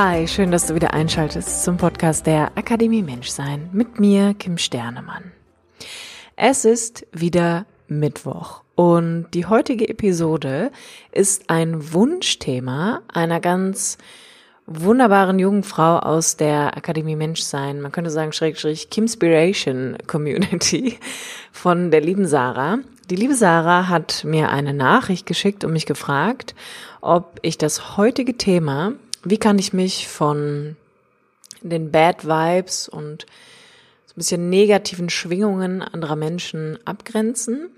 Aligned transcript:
Hi, 0.00 0.28
schön, 0.28 0.52
dass 0.52 0.68
du 0.68 0.76
wieder 0.76 0.94
einschaltest 0.94 1.64
zum 1.64 1.76
Podcast 1.76 2.24
der 2.24 2.56
Akademie 2.56 3.02
Menschsein 3.02 3.68
mit 3.72 3.98
mir, 3.98 4.32
Kim 4.34 4.56
Sternemann. 4.56 5.32
Es 6.36 6.64
ist 6.64 7.04
wieder 7.12 7.66
Mittwoch 7.88 8.62
und 8.76 9.26
die 9.34 9.46
heutige 9.46 9.88
Episode 9.88 10.70
ist 11.10 11.50
ein 11.50 11.92
Wunschthema 11.92 13.00
einer 13.12 13.40
ganz 13.40 13.98
wunderbaren 14.66 15.40
jungen 15.40 15.64
Frau 15.64 15.98
aus 15.98 16.36
der 16.36 16.76
Akademie 16.76 17.16
Menschsein, 17.16 17.80
man 17.80 17.90
könnte 17.90 18.10
sagen 18.10 18.30
Schrägstrich 18.32 18.90
Kimspiration 18.90 19.96
Community 20.06 20.96
von 21.50 21.90
der 21.90 22.02
lieben 22.02 22.26
Sarah. 22.28 22.78
Die 23.10 23.16
liebe 23.16 23.34
Sarah 23.34 23.88
hat 23.88 24.24
mir 24.24 24.50
eine 24.50 24.74
Nachricht 24.74 25.26
geschickt 25.26 25.64
und 25.64 25.72
mich 25.72 25.86
gefragt, 25.86 26.54
ob 27.00 27.38
ich 27.42 27.56
das 27.56 27.96
heutige 27.96 28.36
Thema 28.36 28.92
wie 29.24 29.38
kann 29.38 29.58
ich 29.58 29.72
mich 29.72 30.08
von 30.08 30.76
den 31.62 31.90
Bad 31.90 32.24
Vibes 32.24 32.88
und 32.88 33.26
so 34.06 34.12
ein 34.12 34.16
bisschen 34.16 34.50
negativen 34.50 35.10
Schwingungen 35.10 35.82
anderer 35.82 36.16
Menschen 36.16 36.78
abgrenzen? 36.84 37.70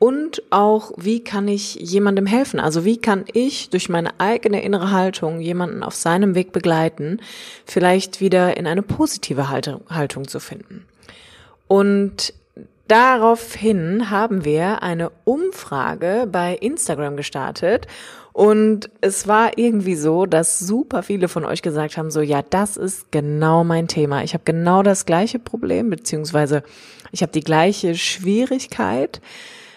Und 0.00 0.42
auch, 0.50 0.92
wie 0.96 1.22
kann 1.22 1.48
ich 1.48 1.76
jemandem 1.76 2.26
helfen? 2.26 2.60
Also 2.60 2.84
wie 2.84 2.98
kann 2.98 3.24
ich 3.32 3.70
durch 3.70 3.88
meine 3.88 4.18
eigene 4.18 4.62
innere 4.62 4.90
Haltung 4.90 5.40
jemanden 5.40 5.82
auf 5.82 5.94
seinem 5.94 6.34
Weg 6.34 6.52
begleiten, 6.52 7.20
vielleicht 7.64 8.20
wieder 8.20 8.56
in 8.56 8.66
eine 8.66 8.82
positive 8.82 9.48
Haltung 9.48 10.28
zu 10.28 10.40
finden? 10.40 10.84
Und 11.68 12.34
daraufhin 12.88 14.10
haben 14.10 14.44
wir 14.44 14.82
eine 14.82 15.10
Umfrage 15.24 16.28
bei 16.30 16.54
Instagram 16.54 17.16
gestartet 17.16 17.86
und 18.34 18.90
es 19.00 19.28
war 19.28 19.58
irgendwie 19.58 19.94
so, 19.94 20.26
dass 20.26 20.58
super 20.58 21.04
viele 21.04 21.28
von 21.28 21.44
euch 21.44 21.62
gesagt 21.62 21.96
haben, 21.96 22.10
so 22.10 22.20
ja, 22.20 22.42
das 22.42 22.76
ist 22.76 23.12
genau 23.12 23.62
mein 23.62 23.86
Thema. 23.86 24.24
Ich 24.24 24.34
habe 24.34 24.42
genau 24.44 24.82
das 24.82 25.06
gleiche 25.06 25.38
Problem, 25.38 25.88
beziehungsweise 25.88 26.64
ich 27.12 27.22
habe 27.22 27.30
die 27.30 27.44
gleiche 27.44 27.94
Schwierigkeit, 27.94 29.20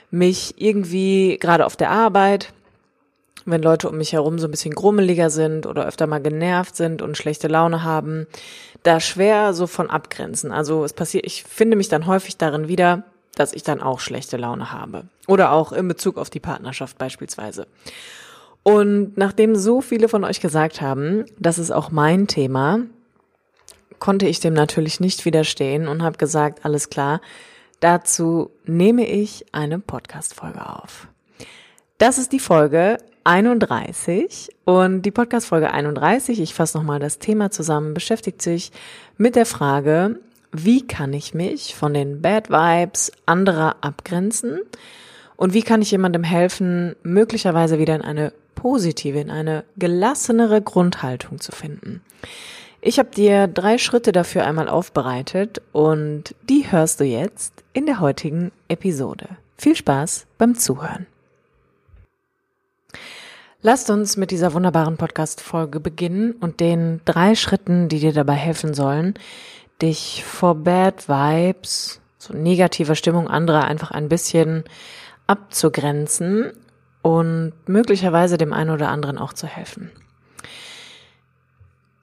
mich 0.09 0.55
irgendwie 0.58 1.38
gerade 1.39 1.67
auf 1.67 1.75
der 1.75 1.92
Arbeit, 1.92 2.52
wenn 3.52 3.62
Leute 3.62 3.90
um 3.90 3.98
mich 3.98 4.14
herum 4.14 4.40
so 4.40 4.48
ein 4.48 4.52
bisschen 4.52 4.76
grummeliger 4.76 5.30
sind 5.30 5.66
oder 5.66 5.86
öfter 5.86 6.06
mal 6.06 6.22
genervt 6.22 6.76
sind 6.76 7.02
und 7.02 7.17
schlechte 7.17 7.48
Laune 7.48 7.84
haben, 7.84 8.28
da 8.84 9.00
schwer 9.00 9.54
so 9.54 9.67
von 9.67 9.89
abgrenzen. 9.89 10.52
Also 10.52 10.84
es 10.84 10.94
passiert, 10.94 11.26
ich 11.26 11.44
finde 11.44 11.78
mich 11.78 11.89
dann 11.89 12.06
häufig 12.06 12.38
darin 12.38 12.67
wieder, 12.67 13.04
dass 13.36 13.54
ich 13.54 13.64
dann 13.64 13.81
auch 13.81 14.00
schlechte 14.00 14.38
Laune 14.38 14.72
habe. 14.72 15.04
Oder 15.28 15.52
auch 15.52 15.72
in 15.72 15.88
Bezug 15.88 16.17
auf 16.17 16.30
die 16.30 16.39
Partnerschaft 16.39 16.98
beispielsweise. 16.98 17.67
Und 18.64 19.17
nachdem 19.17 19.56
so 19.56 19.82
viele 19.82 20.09
von 20.09 20.23
euch 20.23 20.42
gesagt 20.42 20.82
haben, 20.82 21.26
das 21.39 21.58
ist 21.58 21.72
auch 21.72 21.89
mein 21.89 22.28
Thema, 22.28 22.82
konnte 24.00 24.28
ich 24.28 24.39
dem 24.39 24.54
natürlich 24.54 25.00
nicht 25.00 25.26
widerstehen 25.26 25.88
und 25.88 26.04
habe 26.04 26.17
gesagt, 26.17 26.66
alles 26.66 26.89
klar, 26.89 27.21
dazu 27.80 28.52
nehme 28.66 29.08
ich 29.08 29.45
eine 29.54 29.80
Podcast-Folge 29.80 30.67
auf. 30.67 31.08
Das 31.98 32.17
ist 32.17 32.32
die 32.32 32.39
Folge 32.39 32.98
31 33.27 34.55
und 34.64 35.02
die 35.02 35.11
Podcast-Folge 35.11 35.70
31, 35.70 36.39
ich 36.39 36.54
fasse 36.54 36.77
nochmal 36.77 36.99
das 36.99 37.20
Thema 37.20 37.52
zusammen, 37.52 37.93
beschäftigt 37.93 38.42
sich 38.42 38.71
mit 39.17 39.36
der 39.36 39.45
Frage, 39.45 40.21
wie 40.54 40.88
kann 40.88 41.11
ich 41.11 41.33
mich 41.33 41.76
von 41.76 41.93
den 41.93 42.21
Bad 42.21 42.49
Vibes 42.49 43.11
anderer 43.26 43.76
abgrenzen 43.82 44.61
und 45.36 45.54
wie 45.54 45.61
kann 45.61 45.82
ich 45.82 45.92
jemandem 45.92 46.23
helfen, 46.23 46.95
möglicherweise 47.04 47.80
wieder 47.80 47.95
in 47.95 48.02
eine 48.02 48.32
positive, 48.55 49.20
in 49.20 49.30
eine 49.30 49.65
gelassenere 49.76 50.61
Grundhaltung 50.61 51.42
zu 51.42 51.52
finden. 51.52 52.02
Ich 52.80 52.98
habe 52.98 53.09
dir 53.09 53.48
drei 53.48 53.77
Schritte 53.77 54.14
dafür 54.14 54.45
einmal 54.45 54.70
aufbereitet 54.70 55.61
und 55.73 56.33
die 56.49 56.71
hörst 56.71 57.02
du 57.02 57.04
jetzt 57.04 57.52
in 57.73 57.88
der 57.88 57.99
heutigen 57.99 58.54
Episode. 58.70 59.27
Viel 59.58 59.76
Spaß 59.76 60.27
beim 60.38 60.55
Zuhören. 60.55 61.08
Lasst 63.67 63.89
uns 63.89 64.16
mit 64.16 64.32
dieser 64.32 64.54
wunderbaren 64.54 64.95
Podcast-Folge 64.95 65.82
beginnen 65.82 66.32
und 66.39 66.61
den 66.61 67.02
drei 67.04 67.36
Schritten, 67.36 67.89
die 67.89 68.00
dir 68.00 68.14
dabei 68.14 68.36
helfen 68.36 68.73
sollen, 68.73 69.16
dich 69.82 70.23
vor 70.23 70.55
Bad 70.55 71.10
Vibes, 71.10 72.00
so 72.17 72.33
negativer 72.33 72.95
Stimmung 72.95 73.27
anderer 73.27 73.66
einfach 73.66 73.92
ein 73.92 74.08
bisschen 74.08 74.64
abzugrenzen 75.27 76.54
und 77.02 77.52
möglicherweise 77.66 78.38
dem 78.38 78.54
einen 78.54 78.70
oder 78.70 78.88
anderen 78.88 79.17
auch 79.17 79.33
zu 79.33 79.48
helfen. 79.48 79.92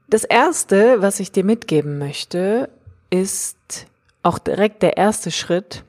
Das 0.07 0.25
erste, 0.25 1.01
was 1.01 1.19
ich 1.19 1.33
dir 1.33 1.45
mitgeben 1.45 1.97
möchte, 1.97 2.69
ist 3.09 3.87
auch 4.23 4.39
direkt 4.39 4.83
der 4.83 4.99
erste 4.99 5.31
Schritt, 5.31 5.83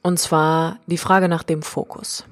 und 0.00 0.20
zwar 0.20 0.78
die 0.86 0.96
Frage 0.96 1.28
nach 1.28 1.42
dem 1.42 1.62
Fokus. 1.62 2.24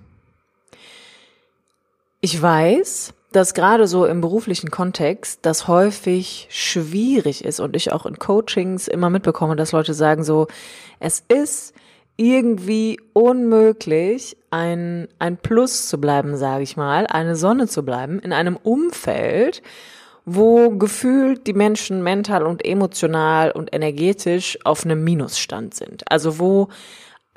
Ich 2.21 2.41
weiß, 2.43 3.15
dass 3.31 3.55
gerade 3.55 3.87
so 3.87 4.05
im 4.05 4.21
beruflichen 4.21 4.71
Kontext 4.71 5.41
das 5.43 5.69
häufig 5.69 6.49
schwierig 6.51 7.45
ist 7.45 7.61
und 7.61 7.77
ich 7.77 7.93
auch 7.93 8.07
in 8.07 8.19
Coachings 8.19 8.89
immer 8.89 9.09
mitbekomme, 9.09 9.55
dass 9.55 9.71
Leute 9.71 9.95
sagen 9.95 10.25
so, 10.25 10.49
es 10.99 11.23
ist 11.29 11.75
irgendwie 12.17 12.99
unmöglich, 13.13 14.37
ein, 14.51 15.07
ein 15.21 15.37
Plus 15.37 15.89
zu 15.89 16.01
bleiben, 16.01 16.37
sage 16.37 16.65
ich 16.65 16.77
mal, 16.77 17.07
eine 17.07 17.37
Sonne 17.37 17.69
zu 17.69 17.85
bleiben, 17.85 18.19
in 18.19 18.33
einem 18.33 18.57
Umfeld, 18.57 19.63
wo 20.25 20.71
gefühlt 20.71 21.47
die 21.47 21.53
Menschen 21.53 22.03
mental 22.03 22.43
und 22.43 22.65
emotional 22.65 23.53
und 23.53 23.73
energetisch 23.73 24.59
auf 24.65 24.85
einem 24.85 25.05
Minusstand 25.05 25.75
sind. 25.75 26.11
Also 26.11 26.41
wo 26.41 26.69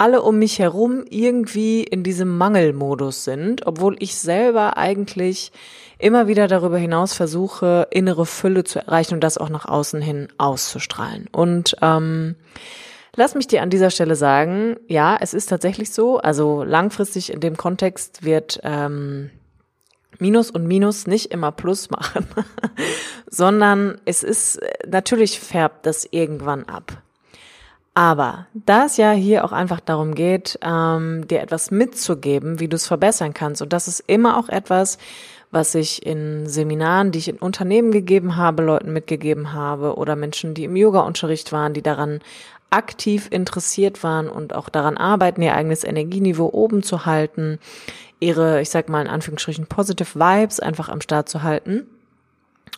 alle 0.02 0.24
um 0.24 0.40
mich 0.40 0.58
herum 0.58 1.06
irgendwie 1.08 1.84
in 1.84 2.02
diesem 2.02 2.36
Mangelmodus 2.36 3.24
sind, 3.24 3.68
obwohl 3.68 3.96
ich 4.00 4.16
selber 4.16 4.76
eigentlich 4.76 5.52
immer 6.00 6.28
wieder 6.28 6.48
darüber 6.48 6.80
hinaus 6.80 7.14
versuche, 7.14 7.88
innere 7.92 8.26
Fülle 8.26 8.64
zu 8.64 8.80
erreichen 8.80 9.14
und 9.14 9.24
das 9.24 9.38
auch 9.38 9.50
nach 9.50 9.66
außen 9.66 10.02
hin 10.02 10.28
auszustrahlen. 10.40 11.28
Und 11.32 11.76
ähm, 11.84 12.36
Lass 13.14 13.36
mich 13.36 13.48
dir 13.48 13.62
an 13.62 13.70
dieser 13.70 13.90
Stelle 13.90 14.16
sagen, 14.16 14.78
ja, 14.88 15.18
es 15.20 15.34
ist 15.34 15.48
tatsächlich 15.48 15.92
so. 15.92 16.20
Also 16.20 16.64
langfristig 16.64 17.34
in 17.34 17.42
dem 17.42 17.58
Kontext 17.58 18.24
wird 18.24 18.62
ähm, 18.64 19.30
Minus 20.18 20.50
und 20.50 20.66
Minus 20.66 21.08
nicht 21.08 21.26
immer 21.26 21.52
Plus 21.52 21.90
machen, 21.90 22.26
sondern 23.30 24.00
es 24.06 24.24
ist 24.24 24.62
natürlich 24.88 25.42
färbt 25.42 25.86
das 25.86 26.08
irgendwann 26.10 26.64
ab. 26.64 27.04
Aber 27.94 28.48
da 28.54 28.86
es 28.86 28.96
ja 28.96 29.12
hier 29.12 29.44
auch 29.44 29.52
einfach 29.52 29.82
darum 29.82 30.16
geht, 30.16 30.58
ähm, 30.62 31.28
dir 31.28 31.42
etwas 31.42 31.72
mitzugeben, 31.72 32.60
wie 32.60 32.70
du 32.70 32.76
es 32.76 32.88
verbessern 32.88 33.34
kannst, 33.34 33.62
und 33.62 33.74
das 33.74 33.88
ist 33.88 34.02
immer 34.08 34.38
auch 34.38 34.48
etwas, 34.48 34.98
was 35.52 35.76
ich 35.76 36.06
in 36.06 36.48
Seminaren, 36.48 37.12
die 37.12 37.20
ich 37.20 37.28
in 37.28 37.38
Unternehmen 37.38 37.92
gegeben 37.92 38.38
habe, 38.38 38.64
Leuten 38.64 38.94
mitgegeben 38.94 39.52
habe 39.52 39.96
oder 39.96 40.16
Menschen, 40.16 40.54
die 40.54 40.64
im 40.64 40.78
Yoga-Unterricht 40.78 41.52
waren, 41.52 41.74
die 41.74 41.82
daran 41.82 42.20
aktiv 42.70 43.28
interessiert 43.30 44.02
waren 44.02 44.30
und 44.30 44.56
auch 44.56 44.70
daran 44.70 44.96
arbeiten, 44.96 45.42
ihr 45.42 45.54
eigenes 45.54 45.84
Energieniveau 45.84 46.50
oben 46.54 46.84
zu 46.84 47.06
halten, 47.06 47.60
ihre, 48.22 48.62
ich 48.62 48.70
sag 48.70 48.88
mal 48.88 49.02
in 49.02 49.10
Anführungsstrichen, 49.10 49.68
positive 49.68 50.18
Vibes 50.18 50.62
einfach 50.62 50.88
am 50.88 51.02
Start 51.02 51.28
zu 51.28 51.44
halten. 51.44 51.86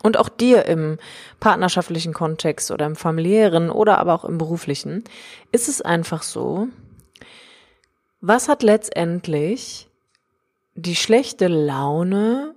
Und 0.01 0.18
auch 0.18 0.30
dir 0.30 0.66
im 0.66 0.98
partnerschaftlichen 1.40 2.13
Kontext 2.13 2.72
oder 2.72 2.86
im 2.86 2.95
familiären 2.95 3.69
oder 3.69 4.00
aber 4.00 4.13
auch 4.13 4.25
im 4.25 4.38
beruflichen 4.38 5.04
ist 5.51 5.69
es 5.69 5.81
einfach 5.81 6.24
so, 6.24 6.68
was 8.19 8.50
hat 8.50 8.63
letztendlich 8.63 9.90
die 10.75 10.95
schlechte 10.95 11.48
Laune, 11.48 12.56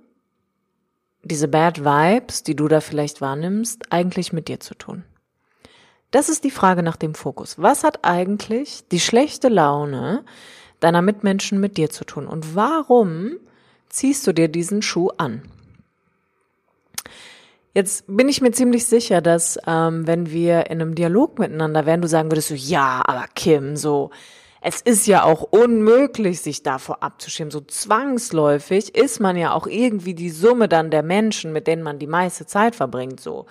diese 1.23 1.47
Bad 1.47 1.83
Vibes, 1.83 2.43
die 2.43 2.55
du 2.55 2.67
da 2.67 2.81
vielleicht 2.81 3.21
wahrnimmst, 3.21 3.91
eigentlich 3.91 4.33
mit 4.33 4.47
dir 4.47 4.59
zu 4.59 4.75
tun? 4.75 5.03
Das 6.11 6.29
ist 6.29 6.43
die 6.43 6.51
Frage 6.51 6.83
nach 6.83 6.95
dem 6.95 7.15
Fokus. 7.15 7.61
Was 7.61 7.83
hat 7.83 8.03
eigentlich 8.03 8.87
die 8.91 8.99
schlechte 8.99 9.49
Laune 9.49 10.23
deiner 10.79 11.01
Mitmenschen 11.01 11.59
mit 11.59 11.77
dir 11.77 11.89
zu 11.89 12.05
tun? 12.05 12.27
Und 12.27 12.55
warum 12.55 13.37
ziehst 13.89 14.27
du 14.27 14.33
dir 14.33 14.47
diesen 14.47 14.81
Schuh 14.81 15.09
an. 15.17 15.41
Jetzt 17.77 18.05
bin 18.07 18.27
ich 18.27 18.41
mir 18.41 18.49
ziemlich 18.49 18.87
sicher, 18.87 19.21
dass 19.21 19.59
ähm, 19.67 20.07
wenn 20.07 20.31
wir 20.31 20.71
in 20.71 20.81
einem 20.81 20.95
Dialog 20.95 21.37
miteinander 21.37 21.85
wären, 21.85 22.01
du 22.01 22.07
sagen 22.07 22.31
würdest 22.31 22.47
so, 22.47 22.55
ja, 22.55 23.03
aber 23.05 23.25
Kim, 23.35 23.75
so, 23.75 24.09
es 24.61 24.81
ist 24.81 25.05
ja 25.05 25.21
auch 25.21 25.43
unmöglich, 25.43 26.41
sich 26.41 26.63
davor 26.63 27.03
abzuschirmen. 27.03 27.51
So 27.51 27.61
zwangsläufig 27.61 28.95
ist 28.95 29.19
man 29.19 29.37
ja 29.37 29.51
auch 29.53 29.67
irgendwie 29.67 30.15
die 30.15 30.31
Summe 30.31 30.67
dann 30.67 30.89
der 30.89 31.03
Menschen, 31.03 31.53
mit 31.53 31.67
denen 31.67 31.83
man 31.83 31.99
die 31.99 32.07
meiste 32.07 32.47
Zeit 32.47 32.75
verbringt, 32.75 33.19
so 33.19 33.45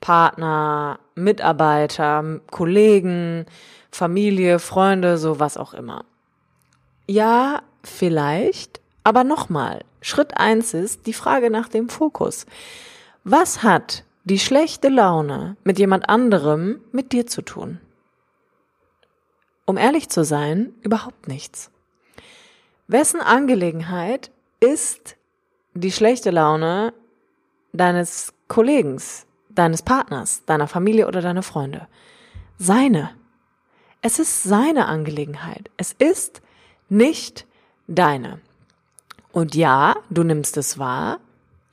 Partner, 0.00 1.00
Mitarbeiter, 1.16 2.42
Kollegen, 2.52 3.44
Familie, 3.90 4.60
Freunde, 4.60 5.18
so 5.18 5.40
was 5.40 5.56
auch 5.56 5.74
immer. 5.74 6.04
Ja, 7.08 7.62
vielleicht, 7.82 8.80
aber 9.02 9.24
nochmal, 9.24 9.80
Schritt 10.00 10.36
eins 10.36 10.74
ist 10.74 11.08
die 11.08 11.12
Frage 11.12 11.50
nach 11.50 11.66
dem 11.66 11.88
Fokus. 11.88 12.46
Was 13.26 13.62
hat 13.62 14.04
die 14.24 14.38
schlechte 14.38 14.90
Laune 14.90 15.56
mit 15.64 15.78
jemand 15.78 16.10
anderem 16.10 16.82
mit 16.92 17.12
dir 17.12 17.26
zu 17.26 17.40
tun? 17.40 17.80
Um 19.64 19.78
ehrlich 19.78 20.10
zu 20.10 20.24
sein, 20.24 20.74
überhaupt 20.82 21.26
nichts. 21.26 21.70
Wessen 22.86 23.22
Angelegenheit 23.22 24.30
ist 24.60 25.16
die 25.72 25.90
schlechte 25.90 26.30
Laune 26.30 26.92
deines 27.72 28.34
Kollegen, 28.46 29.00
deines 29.48 29.80
Partners, 29.80 30.44
deiner 30.44 30.68
Familie 30.68 31.08
oder 31.08 31.22
deiner 31.22 31.42
Freunde? 31.42 31.88
Seine. 32.58 33.10
Es 34.02 34.18
ist 34.18 34.42
seine 34.42 34.84
Angelegenheit. 34.84 35.70
Es 35.78 35.94
ist 35.98 36.42
nicht 36.90 37.46
deine. 37.86 38.40
Und 39.32 39.54
ja, 39.54 39.96
du 40.10 40.24
nimmst 40.24 40.58
es 40.58 40.78
wahr, 40.78 41.20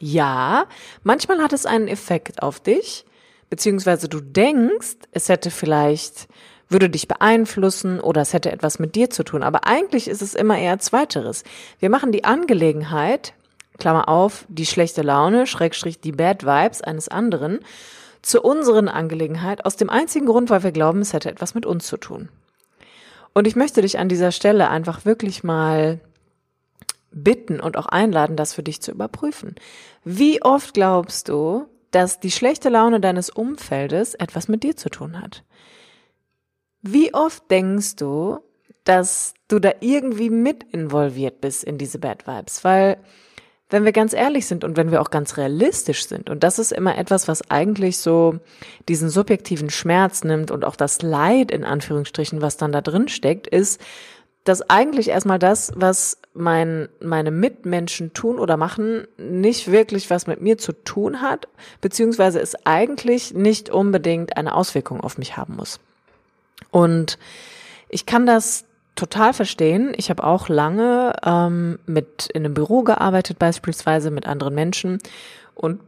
ja, 0.01 0.65
manchmal 1.03 1.39
hat 1.41 1.53
es 1.53 1.65
einen 1.65 1.87
Effekt 1.87 2.41
auf 2.41 2.59
dich, 2.59 3.05
beziehungsweise 3.49 4.09
du 4.09 4.19
denkst, 4.19 4.97
es 5.11 5.29
hätte 5.29 5.51
vielleicht, 5.51 6.27
würde 6.69 6.89
dich 6.89 7.07
beeinflussen 7.07 7.99
oder 7.99 8.21
es 8.21 8.33
hätte 8.33 8.51
etwas 8.51 8.79
mit 8.79 8.95
dir 8.95 9.09
zu 9.09 9.23
tun. 9.23 9.43
Aber 9.43 9.67
eigentlich 9.67 10.07
ist 10.07 10.21
es 10.21 10.33
immer 10.33 10.57
eher 10.57 10.79
Zweiteres. 10.79 11.43
Wir 11.79 11.89
machen 11.89 12.11
die 12.11 12.23
Angelegenheit, 12.23 13.33
Klammer 13.77 14.09
auf, 14.09 14.45
die 14.47 14.65
schlechte 14.65 15.03
Laune, 15.03 15.45
Schrägstrich 15.45 15.99
die 15.99 16.13
Bad 16.13 16.45
Vibes 16.45 16.81
eines 16.81 17.07
anderen, 17.07 17.59
zu 18.23 18.41
unseren 18.41 18.87
Angelegenheit 18.87 19.65
aus 19.65 19.75
dem 19.75 19.89
einzigen 19.89 20.25
Grund, 20.25 20.49
weil 20.49 20.63
wir 20.63 20.71
glauben, 20.71 21.01
es 21.01 21.13
hätte 21.13 21.29
etwas 21.29 21.53
mit 21.53 21.65
uns 21.65 21.85
zu 21.87 21.97
tun. 21.97 22.29
Und 23.33 23.47
ich 23.47 23.55
möchte 23.55 23.81
dich 23.81 23.99
an 23.99 24.09
dieser 24.09 24.31
Stelle 24.31 24.69
einfach 24.69 25.05
wirklich 25.05 25.43
mal 25.43 25.99
bitten 27.11 27.59
und 27.59 27.77
auch 27.77 27.87
einladen, 27.87 28.35
das 28.35 28.53
für 28.53 28.63
dich 28.63 28.81
zu 28.81 28.91
überprüfen. 28.91 29.55
Wie 30.03 30.41
oft 30.41 30.73
glaubst 30.73 31.29
du, 31.29 31.67
dass 31.91 32.19
die 32.19 32.31
schlechte 32.31 32.69
Laune 32.69 32.99
deines 32.99 33.29
Umfeldes 33.29 34.15
etwas 34.15 34.47
mit 34.47 34.63
dir 34.63 34.75
zu 34.75 34.89
tun 34.89 35.21
hat? 35.21 35.43
Wie 36.81 37.13
oft 37.13 37.51
denkst 37.51 37.97
du, 37.97 38.39
dass 38.85 39.33
du 39.47 39.59
da 39.59 39.71
irgendwie 39.81 40.29
mit 40.29 40.63
involviert 40.63 41.41
bist 41.41 41.63
in 41.63 41.77
diese 41.77 41.99
Bad 41.99 42.25
Vibes? 42.25 42.63
Weil, 42.63 42.97
wenn 43.69 43.85
wir 43.85 43.91
ganz 43.91 44.13
ehrlich 44.13 44.47
sind 44.47 44.63
und 44.63 44.77
wenn 44.77 44.89
wir 44.89 45.01
auch 45.01 45.11
ganz 45.11 45.37
realistisch 45.37 46.07
sind, 46.07 46.29
und 46.29 46.43
das 46.43 46.59
ist 46.59 46.71
immer 46.71 46.97
etwas, 46.97 47.27
was 47.27 47.49
eigentlich 47.51 47.97
so 47.97 48.39
diesen 48.89 49.09
subjektiven 49.09 49.69
Schmerz 49.69 50.23
nimmt 50.23 50.49
und 50.49 50.65
auch 50.65 50.75
das 50.75 51.01
Leid 51.01 51.51
in 51.51 51.63
Anführungsstrichen, 51.63 52.41
was 52.41 52.57
dann 52.57 52.71
da 52.71 52.81
drin 52.81 53.09
steckt, 53.09 53.47
ist, 53.47 53.79
dass 54.43 54.67
eigentlich 54.69 55.09
erstmal 55.09 55.39
das, 55.39 55.71
was 55.75 56.17
mein, 56.33 56.89
meine 56.99 57.31
Mitmenschen 57.31 58.13
tun 58.13 58.39
oder 58.39 58.57
machen, 58.57 59.07
nicht 59.17 59.71
wirklich 59.71 60.09
was 60.09 60.25
mit 60.27 60.41
mir 60.41 60.57
zu 60.57 60.71
tun 60.71 61.21
hat, 61.21 61.47
beziehungsweise 61.79 62.39
es 62.39 62.55
eigentlich 62.65 63.33
nicht 63.33 63.69
unbedingt 63.69 64.37
eine 64.37 64.55
Auswirkung 64.55 65.01
auf 65.01 65.17
mich 65.17 65.37
haben 65.37 65.57
muss. 65.57 65.79
Und 66.71 67.19
ich 67.89 68.05
kann 68.05 68.25
das 68.25 68.65
total 68.95 69.33
verstehen. 69.33 69.93
Ich 69.97 70.09
habe 70.09 70.23
auch 70.23 70.49
lange 70.49 71.15
ähm, 71.23 71.79
mit 71.85 72.29
in 72.33 72.45
einem 72.45 72.53
Büro 72.53 72.83
gearbeitet, 72.83 73.37
beispielsweise 73.37 74.11
mit 74.11 74.25
anderen 74.25 74.55
Menschen. 74.55 74.99
Und 75.53 75.81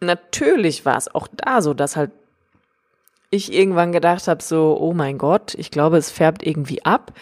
natürlich 0.00 0.84
war 0.84 0.96
es 0.96 1.14
auch 1.14 1.28
da 1.32 1.62
so, 1.62 1.74
dass 1.74 1.96
halt 1.96 2.10
ich 3.30 3.52
irgendwann 3.52 3.92
gedacht 3.92 4.26
habe, 4.26 4.42
so, 4.42 4.78
oh 4.80 4.94
mein 4.94 5.18
Gott, 5.18 5.54
ich 5.54 5.70
glaube, 5.70 5.98
es 5.98 6.10
färbt 6.10 6.46
irgendwie 6.46 6.84
ab. 6.84 7.12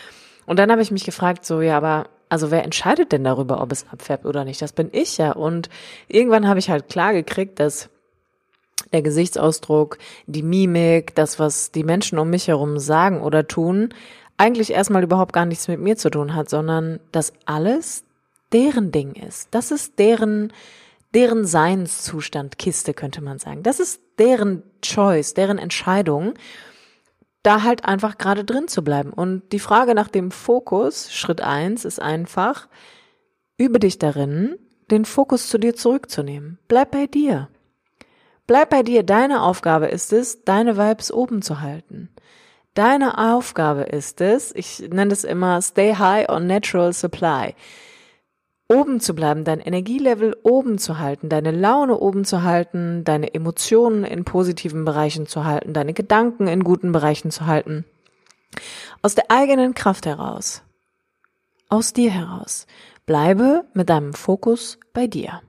Und 0.47 0.59
dann 0.59 0.71
habe 0.71 0.83
ich 0.83 0.91
mich 0.91 1.05
gefragt, 1.05 1.45
so, 1.45 1.61
ja, 1.61 1.77
aber 1.77 2.09
also 2.29 2.51
wer 2.51 2.65
entscheidet 2.65 3.13
denn 3.13 3.25
darüber, 3.25 3.61
ob 3.61 3.73
es 3.73 3.87
abfärbt 3.91 4.25
oder 4.27 4.45
nicht? 4.45 4.63
Das 4.63 4.73
bin 4.73 4.89
ich 4.93 5.19
ja. 5.19 5.33
Und 5.33 5.69
irgendwann 6.09 6.49
habe 6.49 6.59
ich 6.59 6.71
halt 6.71 6.89
klar 6.89 7.13
gekriegt, 7.13 7.61
dass 7.61 7.89
der 8.93 9.03
Gesichtsausdruck, 9.03 9.99
die 10.27 10.43
Mimik, 10.43 11.15
das, 11.15 11.39
was 11.39 11.71
die 11.73 11.85
Menschen 11.85 12.19
um 12.19 12.31
mich 12.31 12.49
herum 12.49 12.79
sagen 12.79 13.21
oder 13.21 13.47
tun, 13.47 13.91
eigentlich 14.37 14.73
erstmal 14.73 15.03
überhaupt 15.03 15.33
gar 15.33 15.47
nichts 15.47 15.69
mit 15.69 15.81
mir 15.81 15.97
zu 15.97 16.11
tun 16.11 16.35
hat, 16.35 16.51
sondern 16.51 17.01
dass 17.13 17.33
alles 17.47 18.05
deren 18.53 18.93
Ding 18.93 19.13
ist. 19.13 19.49
Das 19.53 19.71
ist 19.71 19.99
deren, 19.99 20.53
deren 21.15 21.47
Seinszustand, 21.47 22.59
Kiste 22.59 22.95
könnte 22.95 23.23
man 23.23 23.39
sagen. 23.39 23.63
Das 23.63 23.81
ist 23.81 24.01
deren 24.19 24.63
Choice, 24.83 25.35
deren 25.35 25.59
Entscheidung 25.59 26.35
da 27.47 27.63
halt 27.63 27.85
einfach 27.85 28.19
gerade 28.19 28.45
drin 28.45 28.67
zu 28.67 28.83
bleiben. 28.83 29.13
Und 29.13 29.53
die 29.53 29.61
Frage 29.61 29.95
nach 29.95 30.09
dem 30.09 30.33
Fokus, 30.33 31.13
Schritt 31.13 31.41
eins, 31.41 31.85
ist 31.85 32.03
einfach, 32.03 32.69
übe 33.57 33.79
dich 33.79 33.99
darin, 33.99 34.57
den 34.91 35.05
Fokus 35.05 35.49
zu 35.49 35.59
dir 35.59 35.77
zurückzunehmen. 35.77 36.59
Bleib 36.67 36.91
bei 36.91 37.07
dir. 37.07 37.49
Bleib 38.49 38.71
bei 38.71 38.83
dir. 38.83 39.05
Deine 39.05 39.43
Aufgabe 39.43 39.87
ist 39.87 40.13
es, 40.13 40.45
deine 40.45 40.77
Vibes 40.77 41.13
oben 41.13 41.41
zu 41.41 41.61
halten. 41.61 42.11
Deine 42.75 43.17
Aufgabe 43.17 43.83
ist 43.85 44.21
es, 44.21 44.55
ich 44.55 44.81
nenne 44.81 45.13
es 45.13 45.25
immer 45.25 45.63
Stay 45.63 45.95
High 45.95 46.29
on 46.29 46.47
Natural 46.47 46.93
Supply 46.93 47.55
oben 48.69 49.01
zu 49.01 49.15
bleiben, 49.15 49.45
dein 49.45 49.61
Energielevel 49.61 50.37
oben 50.43 50.79
zu 50.79 50.99
halten, 50.99 51.29
deine 51.29 51.53
Laune 51.53 51.99
oben 51.99 52.25
zu 52.25 52.43
halten, 52.43 53.05
deine 53.05 53.33
Emotionen 53.35 54.05
in 54.05 54.25
positiven 54.25 54.85
Bereichen 54.85 55.27
zu 55.27 55.45
halten, 55.45 55.73
deine 55.73 55.93
Gedanken 55.93 56.49
in 56.49 56.65
guten 56.65 56.93
Bereichen 56.93 57.31
zu 57.31 57.47
halten. 57.47 57.85
Aus 59.03 59.15
der 59.15 59.31
eigenen 59.31 59.75
Kraft 59.75 60.07
heraus, 60.07 60.63
aus 61.69 61.93
dir 61.93 62.11
heraus, 62.11 62.67
bleibe 63.07 63.65
mit 63.75 63.89
deinem 63.89 64.15
Fokus 64.15 64.79
bei 64.93 65.07
dir. 65.07 65.43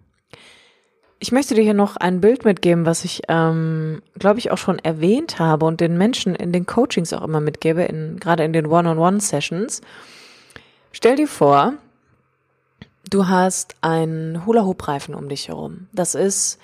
Ich 1.19 1.31
möchte 1.31 1.55
dir 1.55 1.63
hier 1.63 1.73
noch 1.73 1.95
ein 1.95 2.21
Bild 2.21 2.45
mitgeben, 2.45 2.85
was 2.85 3.03
ich, 3.03 3.23
ähm, 3.27 4.03
glaube 4.19 4.37
ich, 4.37 4.51
auch 4.51 4.59
schon 4.59 4.77
erwähnt 4.77 5.39
habe 5.39 5.65
und 5.65 5.81
den 5.81 5.97
Menschen 5.97 6.35
in 6.35 6.51
den 6.51 6.67
Coachings 6.67 7.11
auch 7.11 7.23
immer 7.23 7.41
mitgebe, 7.41 7.81
in, 7.83 8.17
gerade 8.19 8.43
in 8.43 8.53
den 8.53 8.67
One-on-One-Sessions. 8.67 9.81
Stell 10.91 11.15
dir 11.15 11.27
vor, 11.27 11.73
Du 13.09 13.29
hast 13.29 13.75
einen 13.79 14.45
Hula-Hoop-Reifen 14.45 15.15
um 15.15 15.29
dich 15.29 15.47
herum. 15.47 15.87
Das 15.93 16.13
ist 16.13 16.59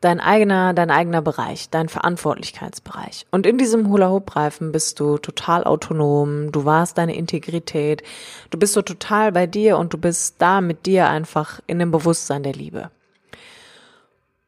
dein 0.00 0.18
eigener, 0.18 0.74
dein 0.74 0.90
eigener 0.90 1.22
Bereich, 1.22 1.70
dein 1.70 1.88
Verantwortlichkeitsbereich. 1.88 3.26
Und 3.30 3.46
in 3.46 3.56
diesem 3.56 3.88
Hula-Hoop-Reifen 3.88 4.72
bist 4.72 4.98
du 4.98 5.18
total 5.18 5.62
autonom, 5.62 6.50
du 6.50 6.64
warst 6.64 6.98
deine 6.98 7.14
Integrität, 7.14 8.02
du 8.50 8.58
bist 8.58 8.72
so 8.72 8.82
total 8.82 9.30
bei 9.30 9.46
dir 9.46 9.78
und 9.78 9.92
du 9.92 9.98
bist 9.98 10.34
da 10.38 10.60
mit 10.60 10.86
dir 10.86 11.08
einfach 11.08 11.60
in 11.68 11.78
dem 11.78 11.92
Bewusstsein 11.92 12.42
der 12.42 12.54
Liebe. 12.54 12.90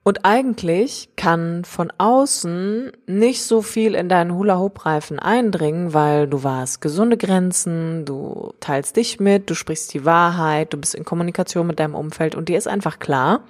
Und 0.09 0.25
eigentlich 0.25 1.11
kann 1.17 1.67
von 1.67 1.93
außen 1.99 2.93
nicht 3.07 3.43
so 3.43 3.61
viel 3.61 3.95
in 3.95 4.09
deinen 4.09 4.33
Hula-Hoop-Reifen 4.33 5.19
eindringen, 5.19 5.93
weil 5.93 6.27
du 6.27 6.43
warst 6.43 6.81
gesunde 6.81 7.19
Grenzen, 7.19 8.07
du 8.07 8.55
teilst 8.59 8.97
dich 8.97 9.21
mit, 9.21 9.51
du 9.51 9.55
sprichst 9.55 9.93
die 9.93 10.07
Wahrheit, 10.07 10.73
du 10.73 10.79
bist 10.79 10.95
in 10.95 11.05
Kommunikation 11.05 11.67
mit 11.67 11.79
deinem 11.79 11.95
Umfeld 11.95 12.37
und 12.37 12.49
dir 12.49 12.57
ist 12.57 12.69
einfach 12.69 13.01
klar, 13.01 13.43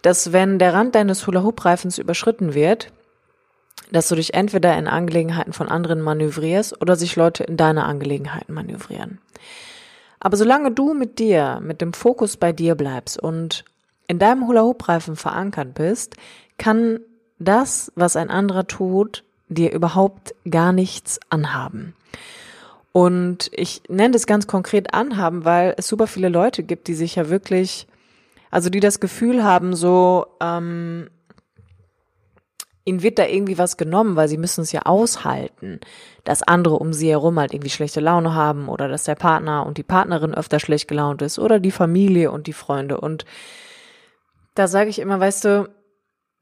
dass 0.00 0.32
wenn 0.32 0.60
der 0.60 0.74
Rand 0.74 0.94
deines 0.94 1.26
Hula-Hoop-Reifens 1.26 1.98
überschritten 1.98 2.54
wird, 2.54 2.92
dass 3.90 4.06
du 4.06 4.14
dich 4.14 4.32
entweder 4.32 4.78
in 4.78 4.86
Angelegenheiten 4.86 5.52
von 5.52 5.68
anderen 5.68 6.00
manövrierst 6.02 6.80
oder 6.80 6.94
sich 6.94 7.16
Leute 7.16 7.42
in 7.42 7.56
deine 7.56 7.82
Angelegenheiten 7.82 8.54
manövrieren. 8.54 9.18
Aber 10.20 10.36
solange 10.36 10.70
du 10.70 10.94
mit 10.94 11.18
dir, 11.18 11.58
mit 11.60 11.80
dem 11.80 11.94
Fokus 11.94 12.36
bei 12.36 12.52
dir 12.52 12.76
bleibst 12.76 13.20
und 13.20 13.64
in 14.06 14.18
deinem 14.18 14.46
Hula-Hoop-Reifen 14.46 15.16
verankert 15.16 15.74
bist, 15.74 16.16
kann 16.58 17.00
das, 17.38 17.92
was 17.94 18.16
ein 18.16 18.30
anderer 18.30 18.66
tut, 18.66 19.24
dir 19.48 19.72
überhaupt 19.72 20.34
gar 20.48 20.72
nichts 20.72 21.20
anhaben. 21.30 21.94
Und 22.92 23.50
ich 23.52 23.82
nenne 23.88 24.12
das 24.12 24.26
ganz 24.26 24.46
konkret 24.46 24.94
anhaben, 24.94 25.44
weil 25.44 25.74
es 25.76 25.88
super 25.88 26.06
viele 26.06 26.28
Leute 26.28 26.62
gibt, 26.62 26.86
die 26.86 26.94
sich 26.94 27.16
ja 27.16 27.28
wirklich, 27.28 27.88
also 28.50 28.70
die 28.70 28.80
das 28.80 29.00
Gefühl 29.00 29.42
haben, 29.42 29.74
so, 29.74 30.26
ähm, 30.40 31.08
ihnen 32.84 33.02
wird 33.02 33.18
da 33.18 33.26
irgendwie 33.26 33.58
was 33.58 33.76
genommen, 33.76 34.14
weil 34.16 34.28
sie 34.28 34.36
müssen 34.36 34.60
es 34.60 34.72
ja 34.72 34.82
aushalten, 34.82 35.80
dass 36.22 36.42
andere 36.42 36.76
um 36.76 36.92
sie 36.92 37.10
herum 37.10 37.38
halt 37.38 37.54
irgendwie 37.54 37.70
schlechte 37.70 38.00
Laune 38.00 38.34
haben 38.34 38.68
oder 38.68 38.88
dass 38.88 39.04
der 39.04 39.14
Partner 39.14 39.66
und 39.66 39.78
die 39.78 39.82
Partnerin 39.82 40.34
öfter 40.34 40.60
schlecht 40.60 40.86
gelaunt 40.86 41.22
ist 41.22 41.38
oder 41.38 41.58
die 41.60 41.70
Familie 41.70 42.30
und 42.30 42.46
die 42.46 42.52
Freunde. 42.52 43.00
Und 43.00 43.24
da 44.54 44.68
sage 44.68 44.90
ich 44.90 44.98
immer, 44.98 45.20
weißt 45.20 45.44
du, 45.44 45.68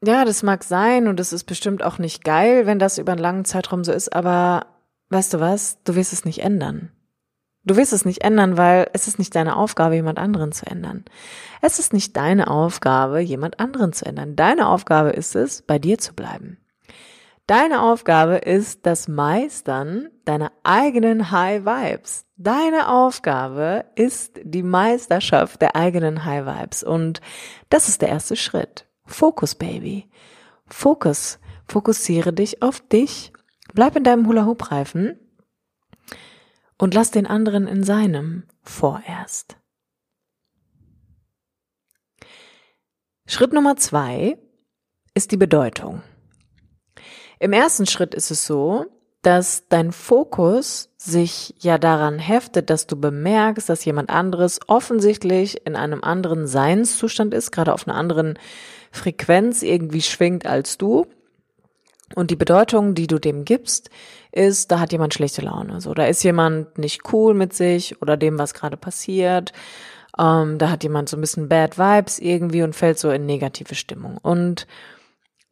ja, 0.03 0.25
das 0.25 0.43
mag 0.43 0.63
sein 0.63 1.07
und 1.07 1.19
es 1.19 1.33
ist 1.33 1.45
bestimmt 1.45 1.83
auch 1.83 1.97
nicht 1.97 2.23
geil, 2.23 2.65
wenn 2.65 2.79
das 2.79 2.97
über 2.97 3.13
einen 3.13 3.21
langen 3.21 3.45
Zeitraum 3.45 3.83
so 3.83 3.91
ist, 3.91 4.13
aber 4.13 4.67
weißt 5.09 5.33
du 5.33 5.39
was, 5.39 5.81
du 5.83 5.95
wirst 5.95 6.13
es 6.13 6.25
nicht 6.25 6.39
ändern. 6.39 6.91
Du 7.65 7.77
wirst 7.77 7.93
es 7.93 8.03
nicht 8.03 8.23
ändern, 8.23 8.57
weil 8.57 8.89
es 8.91 9.07
ist 9.07 9.19
nicht 9.19 9.33
deine 9.35 9.55
Aufgabe, 9.55 9.95
jemand 9.95 10.19
anderen 10.19 10.51
zu 10.51 10.65
ändern. 10.65 11.05
Es 11.61 11.79
ist 11.79 11.93
nicht 11.93 12.17
deine 12.17 12.49
Aufgabe, 12.49 13.21
jemand 13.21 13.61
anderen 13.61 13.93
zu 13.93 14.05
ändern. 14.05 14.35
Deine 14.35 14.67
Aufgabe 14.67 15.11
ist 15.11 15.35
es, 15.35 15.61
bei 15.61 15.79
dir 15.79 15.97
zu 15.97 16.13
bleiben. 16.13 16.57
Deine 17.45 17.81
Aufgabe 17.81 18.37
ist 18.37 18.85
das 18.85 19.09
Meistern 19.09 20.09
deiner 20.23 20.53
eigenen 20.63 21.29
High 21.29 21.65
Vibes. 21.65 22.25
Deine 22.37 22.87
Aufgabe 22.87 23.85
ist 23.95 24.39
die 24.43 24.63
Meisterschaft 24.63 25.61
der 25.61 25.75
eigenen 25.75 26.23
High 26.23 26.45
Vibes. 26.45 26.83
Und 26.83 27.19
das 27.67 27.89
ist 27.89 28.01
der 28.01 28.09
erste 28.09 28.37
Schritt. 28.37 28.87
Fokus, 29.05 29.55
Baby. 29.55 30.09
Fokus. 30.67 31.39
Fokussiere 31.67 32.31
dich 32.31 32.61
auf 32.61 32.79
dich. 32.79 33.33
Bleib 33.73 33.97
in 33.97 34.05
deinem 34.05 34.27
Hula-Hoop-Reifen 34.27 35.19
und 36.77 36.93
lass 36.93 37.11
den 37.11 37.27
anderen 37.27 37.67
in 37.67 37.83
seinem 37.83 38.43
vorerst. 38.61 39.57
Schritt 43.25 43.51
Nummer 43.51 43.75
zwei 43.75 44.37
ist 45.13 45.31
die 45.31 45.37
Bedeutung. 45.37 46.03
Im 47.43 47.51
ersten 47.51 47.85
Schritt 47.85 48.15
ist 48.15 48.31
es 48.31 48.45
so, 48.45 48.85
dass 49.21 49.67
dein 49.67 49.91
Fokus 49.91 50.87
sich 50.95 51.53
ja 51.59 51.77
daran 51.77 52.17
heftet, 52.17 52.69
dass 52.69 52.87
du 52.87 52.95
bemerkst, 52.95 53.67
dass 53.67 53.83
jemand 53.83 54.09
anderes 54.09 54.61
offensichtlich 54.67 55.67
in 55.67 55.75
einem 55.75 56.05
anderen 56.05 56.47
Seinszustand 56.47 57.33
ist, 57.33 57.51
gerade 57.51 57.73
auf 57.73 57.85
einer 57.85 57.97
anderen 57.97 58.39
Frequenz 58.93 59.61
irgendwie 59.61 60.01
schwingt 60.01 60.45
als 60.45 60.77
du. 60.77 61.05
Und 62.15 62.31
die 62.31 62.37
Bedeutung, 62.37 62.95
die 62.95 63.07
du 63.07 63.19
dem 63.19 63.43
gibst, 63.43 63.89
ist, 64.31 64.71
da 64.71 64.79
hat 64.79 64.93
jemand 64.93 65.13
schlechte 65.13 65.41
Laune. 65.41 65.81
So, 65.81 65.93
da 65.93 66.05
ist 66.05 66.23
jemand 66.23 66.77
nicht 66.77 67.11
cool 67.11 67.33
mit 67.33 67.51
sich 67.51 68.01
oder 68.01 68.15
dem, 68.15 68.39
was 68.39 68.53
gerade 68.53 68.77
passiert. 68.77 69.51
Ähm, 70.17 70.59
da 70.59 70.69
hat 70.69 70.83
jemand 70.83 71.09
so 71.09 71.17
ein 71.17 71.21
bisschen 71.21 71.49
Bad 71.49 71.77
Vibes 71.77 72.19
irgendwie 72.19 72.63
und 72.63 72.73
fällt 72.73 72.99
so 72.99 73.11
in 73.11 73.25
negative 73.25 73.75
Stimmung. 73.75 74.17
Und 74.21 74.65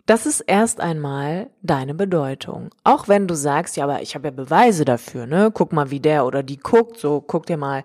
das 0.06 0.26
ist 0.26 0.42
erst 0.42 0.82
einmal 0.82 1.50
deine 1.62 1.94
Bedeutung. 1.94 2.70
Auch 2.84 3.08
wenn 3.08 3.28
du 3.28 3.36
sagst, 3.36 3.78
ja, 3.78 3.84
aber 3.84 4.02
ich 4.02 4.16
habe 4.16 4.28
ja 4.28 4.32
Beweise 4.32 4.86
dafür, 4.86 5.26
ne? 5.26 5.52
Guck 5.54 5.74
mal, 5.74 5.92
wie 5.92 6.00
der 6.00 6.26
oder 6.26 6.44
die 6.44 6.58
guckt, 6.58 6.98
so 6.98 7.22
guck 7.22 7.46
dir 7.46 7.58
mal 7.58 7.84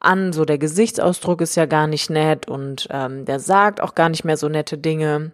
an, 0.00 0.32
so 0.32 0.44
der 0.44 0.58
Gesichtsausdruck 0.58 1.40
ist 1.40 1.54
ja 1.54 1.66
gar 1.66 1.86
nicht 1.86 2.10
nett 2.10 2.48
und 2.48 2.88
ähm, 2.90 3.24
der 3.24 3.38
sagt 3.38 3.80
auch 3.80 3.94
gar 3.94 4.08
nicht 4.08 4.24
mehr 4.24 4.36
so 4.36 4.48
nette 4.48 4.76
Dinge. 4.78 5.32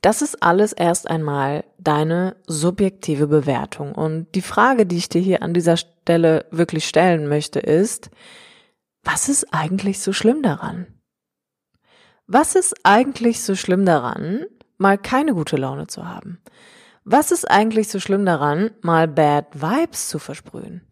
Das 0.00 0.20
ist 0.20 0.42
alles 0.42 0.72
erst 0.72 1.08
einmal 1.08 1.64
deine 1.78 2.34
subjektive 2.48 3.28
Bewertung. 3.28 3.92
Und 3.92 4.26
die 4.34 4.42
Frage, 4.42 4.84
die 4.84 4.96
ich 4.96 5.08
dir 5.08 5.20
hier 5.20 5.42
an 5.42 5.54
dieser 5.54 5.76
Stelle 5.76 6.46
wirklich 6.50 6.88
stellen 6.88 7.28
möchte, 7.28 7.60
ist, 7.60 8.10
was 9.04 9.28
ist 9.28 9.54
eigentlich 9.54 10.00
so 10.00 10.12
schlimm 10.12 10.42
daran? 10.42 10.86
Was 12.26 12.56
ist 12.56 12.74
eigentlich 12.82 13.42
so 13.42 13.54
schlimm 13.54 13.84
daran, 13.84 14.46
mal 14.78 14.98
keine 14.98 15.34
gute 15.34 15.56
Laune 15.56 15.86
zu 15.86 16.08
haben? 16.08 16.38
Was 17.04 17.32
ist 17.32 17.50
eigentlich 17.50 17.88
so 17.88 17.98
schlimm 17.98 18.24
daran, 18.24 18.70
mal 18.80 19.08
Bad 19.08 19.60
Vibes 19.60 20.08
zu 20.08 20.18
versprühen? 20.18 20.82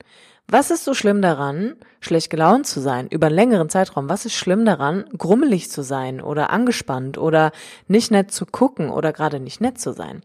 Was 0.48 0.72
ist 0.72 0.84
so 0.84 0.94
schlimm 0.94 1.22
daran, 1.22 1.76
schlecht 2.00 2.28
gelaunt 2.28 2.66
zu 2.66 2.80
sein 2.80 3.06
über 3.06 3.28
einen 3.28 3.36
längeren 3.36 3.68
Zeitraum? 3.68 4.08
Was 4.08 4.26
ist 4.26 4.34
schlimm 4.34 4.64
daran, 4.64 5.04
grummelig 5.16 5.70
zu 5.70 5.82
sein 5.82 6.20
oder 6.20 6.50
angespannt 6.50 7.18
oder 7.18 7.52
nicht 7.86 8.10
nett 8.10 8.32
zu 8.32 8.46
gucken 8.46 8.90
oder 8.90 9.12
gerade 9.12 9.38
nicht 9.38 9.60
nett 9.60 9.80
zu 9.80 9.92
sein? 9.92 10.24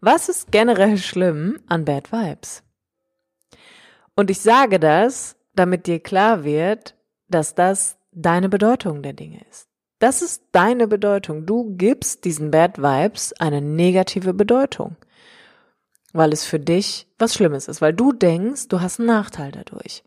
Was 0.00 0.30
ist 0.30 0.50
generell 0.50 0.96
schlimm 0.96 1.60
an 1.68 1.84
Bad 1.84 2.10
Vibes? 2.10 2.62
Und 4.14 4.30
ich 4.30 4.40
sage 4.40 4.80
das, 4.80 5.36
damit 5.54 5.86
dir 5.86 6.00
klar 6.00 6.42
wird, 6.44 6.94
dass 7.28 7.54
das 7.54 7.98
deine 8.12 8.48
Bedeutung 8.48 9.02
der 9.02 9.12
Dinge 9.12 9.40
ist. 9.50 9.69
Das 10.00 10.22
ist 10.22 10.42
deine 10.50 10.88
Bedeutung. 10.88 11.46
Du 11.46 11.76
gibst 11.76 12.24
diesen 12.24 12.50
Bad 12.50 12.78
Vibes 12.78 13.32
eine 13.38 13.60
negative 13.60 14.34
Bedeutung 14.34 14.96
weil 16.12 16.32
es 16.32 16.44
für 16.44 16.58
dich 16.58 17.06
was 17.18 17.34
Schlimmes 17.34 17.68
ist, 17.68 17.80
weil 17.80 17.92
du 17.92 18.12
denkst, 18.12 18.68
du 18.68 18.80
hast 18.80 18.98
einen 18.98 19.08
Nachteil 19.08 19.52
dadurch. 19.52 20.02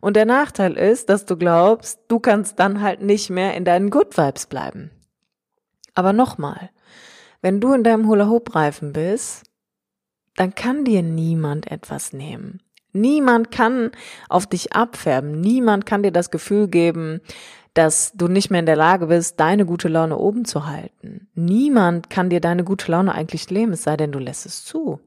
Und 0.00 0.16
der 0.16 0.26
Nachteil 0.26 0.76
ist, 0.76 1.08
dass 1.08 1.24
du 1.24 1.36
glaubst, 1.36 2.00
du 2.08 2.20
kannst 2.20 2.58
dann 2.58 2.80
halt 2.80 3.00
nicht 3.00 3.30
mehr 3.30 3.54
in 3.54 3.64
deinen 3.64 3.90
Good 3.90 4.16
Vibes 4.16 4.46
bleiben. 4.46 4.90
Aber 5.94 6.12
nochmal, 6.12 6.70
wenn 7.40 7.60
du 7.60 7.72
in 7.72 7.84
deinem 7.84 8.08
Hula-Hoop-Reifen 8.08 8.92
bist, 8.92 9.44
dann 10.36 10.54
kann 10.54 10.84
dir 10.84 11.02
niemand 11.02 11.70
etwas 11.70 12.12
nehmen. 12.12 12.60
Niemand 12.92 13.50
kann 13.50 13.92
auf 14.28 14.46
dich 14.46 14.72
abfärben. 14.72 15.40
Niemand 15.40 15.86
kann 15.86 16.02
dir 16.02 16.12
das 16.12 16.30
Gefühl 16.30 16.68
geben, 16.68 17.20
dass 17.74 18.12
du 18.12 18.28
nicht 18.28 18.50
mehr 18.50 18.60
in 18.60 18.66
der 18.66 18.76
Lage 18.76 19.08
bist, 19.08 19.40
deine 19.40 19.66
gute 19.66 19.88
Laune 19.88 20.16
oben 20.16 20.44
zu 20.44 20.66
halten. 20.66 21.28
Niemand 21.34 22.08
kann 22.08 22.30
dir 22.30 22.40
deine 22.40 22.64
gute 22.64 22.90
Laune 22.90 23.12
eigentlich 23.12 23.50
leben, 23.50 23.72
es 23.72 23.82
sei 23.82 23.96
denn, 23.96 24.12
du 24.12 24.20
lässt 24.20 24.46
es 24.46 24.64
zu. 24.64 25.00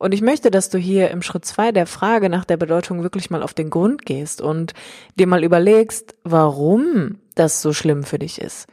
Und 0.00 0.12
ich 0.12 0.20
möchte, 0.20 0.50
dass 0.50 0.68
du 0.68 0.78
hier 0.78 1.12
im 1.12 1.22
Schritt 1.22 1.44
zwei 1.44 1.70
der 1.70 1.86
Frage 1.86 2.28
nach 2.28 2.44
der 2.44 2.56
Bedeutung 2.56 3.04
wirklich 3.04 3.30
mal 3.30 3.44
auf 3.44 3.54
den 3.54 3.70
Grund 3.70 4.04
gehst 4.04 4.40
und 4.40 4.74
dir 5.16 5.28
mal 5.28 5.44
überlegst, 5.44 6.16
warum 6.24 7.20
das 7.36 7.62
so 7.62 7.72
schlimm 7.72 8.02
für 8.02 8.18
dich 8.18 8.40
ist, 8.40 8.66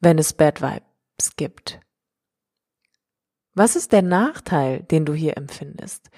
wenn 0.00 0.18
es 0.18 0.32
Bad 0.32 0.62
Vibes 0.62 1.36
gibt. 1.36 1.80
Was 3.54 3.74
ist 3.76 3.92
der 3.92 4.02
Nachteil, 4.02 4.84
den 4.84 5.04
du 5.04 5.12
hier 5.12 5.36
empfindest? 5.36 6.08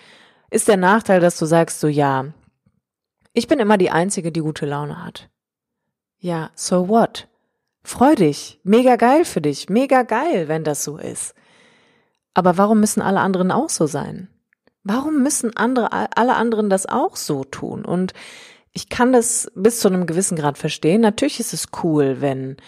Ist 0.51 0.69
der 0.69 0.77
Nachteil, 0.77 1.21
dass 1.21 1.39
du 1.39 1.47
sagst 1.47 1.81
so, 1.81 1.89
ja, 1.89 2.27
ich 3.33 3.49
bin 3.49 3.61
immer 3.61 3.79
die 3.79 3.91
Einzige, 3.91 4.31
die 4.31 4.41
gute 4.41 4.67
Laune 4.67 5.03
hat. 5.03 5.30
Ja, 6.21 6.51
so 6.55 6.89
what? 6.89 7.29
Freu 7.83 8.15
dich. 8.15 8.61
Mega 8.63 8.97
geil 8.97 9.25
für 9.25 9.41
dich. 9.41 9.69
Mega 9.71 10.03
geil, 10.03 10.49
wenn 10.49 10.65
das 10.65 10.85
so 10.85 10.99
ist. 10.99 11.35
Aber 12.35 12.59
warum 12.59 12.81
müssen 12.81 13.01
alle 13.03 13.21
anderen 13.21 13.51
auch 13.51 13.71
so 13.71 13.87
sein? 13.87 14.29
Warum 14.85 15.23
müssen 15.23 15.57
andere, 15.57 16.17
alle 16.17 16.37
anderen 16.37 16.71
das 16.71 16.87
auch 16.87 17.17
so 17.17 17.45
tun? 17.45 17.85
Und 17.85 18.13
ich 18.73 18.89
kann 18.89 19.13
das 19.13 19.51
bis 19.55 19.81
zu 19.81 19.89
einem 19.89 20.07
gewissen 20.07 20.37
Grad 20.37 20.59
verstehen. 20.59 21.01
Natürlich 21.01 21.41
ist 21.41 21.55
es 21.55 21.69
cool, 21.83 22.21
wenn, 22.21 22.59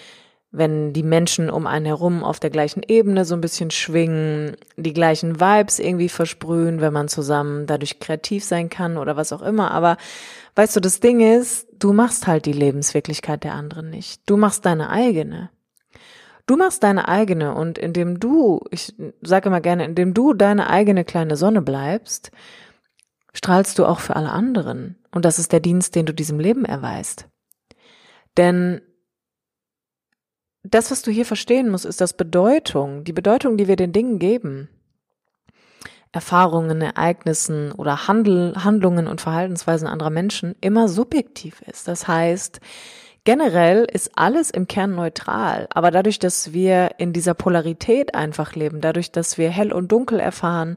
wenn 0.53 0.93
die 0.93 1.03
Menschen 1.03 1.49
um 1.49 1.67
einen 1.67 1.87
herum 1.87 2.23
auf 2.23 2.39
der 2.39 2.51
gleichen 2.51 2.83
Ebene 2.87 3.25
so 3.25 3.35
ein 3.35 3.41
bisschen 3.41 3.71
schwingen, 3.71 4.57
die 4.77 4.93
gleichen 4.93 5.41
Vibes 5.41 5.79
irgendwie 5.79 6.11
versprühen, 6.11 6.83
wenn 6.83 6.93
man 6.93 7.09
zusammen 7.09 7.67
dadurch 7.67 8.01
kreativ 8.01 8.45
sein 8.45 8.69
kann 8.69 8.99
oder 8.99 9.17
was 9.17 9.33
auch 9.33 9.41
immer. 9.41 9.71
Aber 9.71 9.97
weißt 10.55 10.77
du, 10.77 10.81
das 10.81 11.01
Ding 11.01 11.21
ist, 11.21 11.67
du 11.79 11.95
machst 11.95 12.27
halt 12.27 12.45
die 12.45 12.53
Lebenswirklichkeit 12.53 13.45
der 13.45 13.55
anderen 13.55 13.89
nicht. 13.89 14.23
Du 14.27 14.37
machst 14.37 14.67
deine 14.67 14.91
eigene. 14.91 15.49
Du 16.47 16.57
machst 16.57 16.83
deine 16.83 17.09
eigene 17.09 17.55
und 17.55 17.79
indem 17.79 18.21
du, 18.21 18.61
ich 18.71 18.95
sage 19.23 19.49
immer 19.49 19.63
gerne, 19.63 19.87
indem 19.87 20.13
du 20.13 20.35
deine 20.35 20.69
eigene 20.69 21.05
kleine 21.05 21.37
Sonne 21.37 21.63
bleibst, 21.63 22.31
strahlst 23.33 23.79
du 23.79 23.87
auch 23.87 24.01
für 24.01 24.17
alle 24.17 24.31
anderen. 24.31 24.99
Und 25.13 25.25
das 25.25 25.39
ist 25.39 25.53
der 25.53 25.61
Dienst, 25.61 25.95
den 25.95 26.05
du 26.05 26.13
diesem 26.13 26.39
Leben 26.39 26.67
erweist. 26.67 27.27
Denn 28.37 28.83
das, 30.63 30.91
was 30.91 31.03
du 31.03 31.11
hier 31.11 31.27
verstehen 31.27 31.71
musst, 31.71 31.85
ist 31.85 32.01
das 32.01 32.17
Bedeutung, 32.17 33.05
die 33.05 33.13
Bedeutung, 33.13 33.57
die 33.57 33.69
wir 33.69 33.77
den 33.77 33.93
Dingen 33.93 34.19
geben. 34.19 34.69
Erfahrungen, 36.13 36.83
Ereignissen 36.83 37.73
oder 37.73 38.07
Handel, 38.07 38.55
Handlungen 38.63 39.07
und 39.07 39.21
Verhaltensweisen 39.21 39.89
anderer 39.89 40.11
Menschen 40.11 40.55
immer 40.61 40.89
subjektiv 40.89 41.63
ist. 41.63 41.89
Das 41.89 42.07
heißt, 42.07 42.61
Generell 43.25 43.85
ist 43.85 44.11
alles 44.17 44.51
im 44.51 44.67
Kern 44.67 44.97
neutral, 44.97 45.69
aber 45.71 45.93
dadurch, 45.93 46.19
dass 46.19 46.53
wir 46.53 46.97
in 46.99 47.13
dieser 47.13 47.35
Polarität 47.35 48.17
einfach 48.17 48.57
leben, 48.57 48.81
dadurch, 48.81 49.13
dass 49.13 49.39
wir 49.39 49.49
hell 49.49 49.73
und 49.73 49.93
dunkel 49.93 50.19
erfahren, 50.19 50.77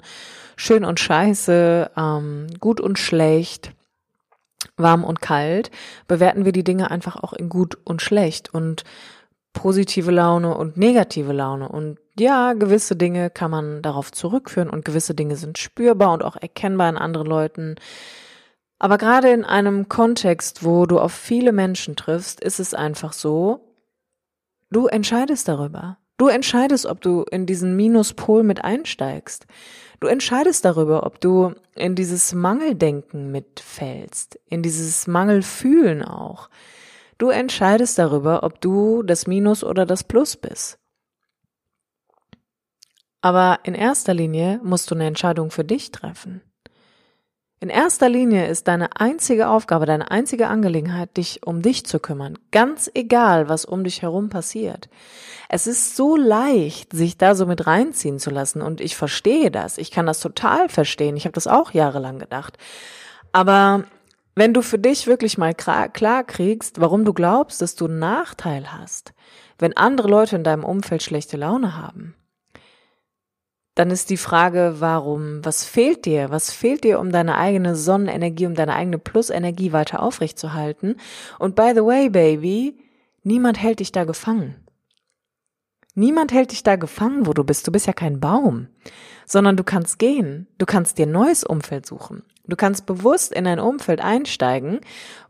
schön 0.56 0.86
und 0.86 1.00
scheiße, 1.00 1.90
ähm, 1.98 2.46
gut 2.60 2.80
und 2.80 3.00
schlecht, 3.00 3.72
warm 4.78 5.04
und 5.04 5.22
kalt, 5.22 5.72
bewerten 6.08 6.46
wir 6.46 6.52
die 6.52 6.64
Dinge 6.64 6.92
einfach 6.92 7.16
auch 7.16 7.34
in 7.34 7.50
gut 7.50 7.80
und 7.84 8.04
schlecht 8.04 8.54
und 8.54 8.84
positive 9.56 10.12
Laune 10.12 10.56
und 10.56 10.78
negative 10.78 11.34
Laune. 11.34 11.68
Und 11.68 11.98
ja, 12.20 12.54
gewisse 12.54 12.96
Dinge 12.96 13.32
kann 13.32 13.50
man 13.50 13.82
darauf 13.82 14.12
zurückführen 14.12 14.70
und 14.70 14.86
gewisse 14.86 15.16
Dinge 15.16 15.36
sind 15.36 15.58
spürbar 15.58 16.14
und 16.14 16.24
auch 16.24 16.36
erkennbar 16.36 16.90
in 16.90 16.98
anderen 16.98 17.26
Leuten. 17.26 17.76
Aber 18.78 19.00
gerade 19.00 19.32
in 19.32 19.44
einem 19.44 19.90
Kontext, 19.90 20.64
wo 20.64 20.86
du 20.86 21.00
auf 21.00 21.14
viele 21.14 21.52
Menschen 21.52 21.96
triffst, 21.96 22.42
ist 22.42 22.60
es 22.60 22.76
einfach 22.76 23.14
so, 23.14 23.74
du 24.70 24.86
entscheidest 24.86 25.48
darüber. 25.48 25.98
Du 26.18 26.28
entscheidest, 26.28 26.86
ob 26.86 27.02
du 27.02 27.24
in 27.24 27.46
diesen 27.46 27.76
Minuspol 27.76 28.44
mit 28.44 28.64
einsteigst. 28.64 29.48
Du 30.00 30.08
entscheidest 30.08 30.64
darüber, 30.64 31.06
ob 31.06 31.20
du 31.20 31.54
in 31.74 31.96
dieses 31.96 32.34
Mangeldenken 32.34 33.32
mitfällst, 33.32 34.40
in 34.46 34.62
dieses 34.62 35.08
Mangelfühlen 35.08 36.04
auch. 36.04 36.50
Du 37.18 37.30
entscheidest 37.30 37.98
darüber, 37.98 38.44
ob 38.44 38.60
du 38.62 39.04
das 39.04 39.28
Minus 39.28 39.64
oder 39.64 39.86
das 39.86 40.04
Plus 40.04 40.36
bist. 40.36 40.78
Aber 43.22 43.60
in 43.64 43.74
erster 43.74 44.14
Linie 44.14 44.60
musst 44.64 44.92
du 44.92 44.96
eine 44.96 45.08
Entscheidung 45.08 45.50
für 45.50 45.64
dich 45.64 45.92
treffen. 45.92 46.42
In 47.62 47.70
erster 47.70 48.10
Linie 48.10 48.48
ist 48.48 48.68
deine 48.68 49.00
einzige 49.00 49.48
Aufgabe, 49.48 49.86
deine 49.86 50.12
einzige 50.12 50.48
Angelegenheit, 50.48 51.18
dich 51.18 51.42
um 51.48 51.62
dich 51.62 51.86
zu 51.86 52.00
kümmern. 52.00 52.38
Ganz 52.52 52.92
egal, 52.94 53.50
was 53.50 53.66
um 53.66 53.84
dich 53.84 54.02
herum 54.02 54.30
passiert. 54.30 54.90
Es 55.50 55.66
ist 55.66 55.96
so 55.96 56.16
leicht, 56.16 56.94
sich 56.94 57.18
da 57.18 57.34
so 57.34 57.46
mit 57.46 57.66
reinziehen 57.66 58.20
zu 58.20 58.30
lassen. 58.30 58.62
Und 58.62 58.82
ich 58.82 58.96
verstehe 58.96 59.50
das. 59.50 59.78
Ich 59.78 59.90
kann 59.90 60.06
das 60.06 60.20
total 60.20 60.70
verstehen. 60.70 61.16
Ich 61.16 61.26
habe 61.26 61.34
das 61.34 61.48
auch 61.48 61.72
jahrelang 61.72 62.20
gedacht. 62.20 62.58
Aber 63.32 63.86
wenn 64.36 64.54
du 64.54 64.62
für 64.62 64.78
dich 64.80 65.08
wirklich 65.08 65.38
mal 65.38 65.54
klar 65.54 66.24
kriegst, 66.24 66.82
warum 66.82 67.06
du 67.06 67.14
glaubst, 67.14 67.62
dass 67.62 67.76
du 67.76 67.86
einen 67.86 68.00
Nachteil 68.00 68.72
hast, 68.72 69.14
wenn 69.58 69.76
andere 69.78 70.10
Leute 70.10 70.36
in 70.36 70.44
deinem 70.44 70.66
Umfeld 70.66 71.02
schlechte 71.02 71.38
Laune 71.38 71.78
haben, 71.78 72.16
dann 73.76 73.92
ist 73.92 74.10
die 74.10 74.18
Frage, 74.18 74.76
warum, 74.80 75.44
was 75.44 75.66
fehlt 75.66 76.06
dir? 76.06 76.30
Was 76.30 76.52
fehlt 76.52 76.86
dir, 76.86 77.00
um 77.00 77.12
deine 77.12 77.38
eigene 77.38 77.76
Sonnenenergie, 77.76 78.46
um 78.46 78.56
deine 78.56 78.74
eigene 78.74 78.98
Plusenergie 78.98 79.74
weiter 79.74 80.02
aufrechtzuerhalten? 80.02 80.96
Und 81.40 81.56
by 81.56 81.74
the 81.76 81.84
way, 81.84 82.10
Baby, 82.10 82.80
niemand 83.24 83.62
hält 83.62 83.82
dich 83.82 83.92
da 83.92 84.06
gefangen. 84.06 84.56
Niemand 85.94 86.32
hält 86.32 86.52
dich 86.52 86.64
da 86.64 86.78
gefangen, 86.78 87.26
wo 87.26 87.34
du 87.34 87.44
bist. 87.44 87.68
Du 87.68 87.72
bist 87.72 87.86
ja 87.88 87.94
kein 87.94 88.22
Baum, 88.22 88.68
sondern 89.26 89.58
du 89.58 89.64
kannst 89.66 90.00
gehen. 90.00 90.48
Du 90.58 90.66
kannst 90.66 90.98
dir 90.98 91.06
ein 91.06 91.12
neues 91.12 91.44
Umfeld 91.44 91.86
suchen. 91.86 92.24
Du 92.48 92.56
kannst 92.56 92.86
bewusst 92.86 93.32
in 93.32 93.48
ein 93.48 93.60
Umfeld 93.60 94.02
einsteigen, 94.02 94.80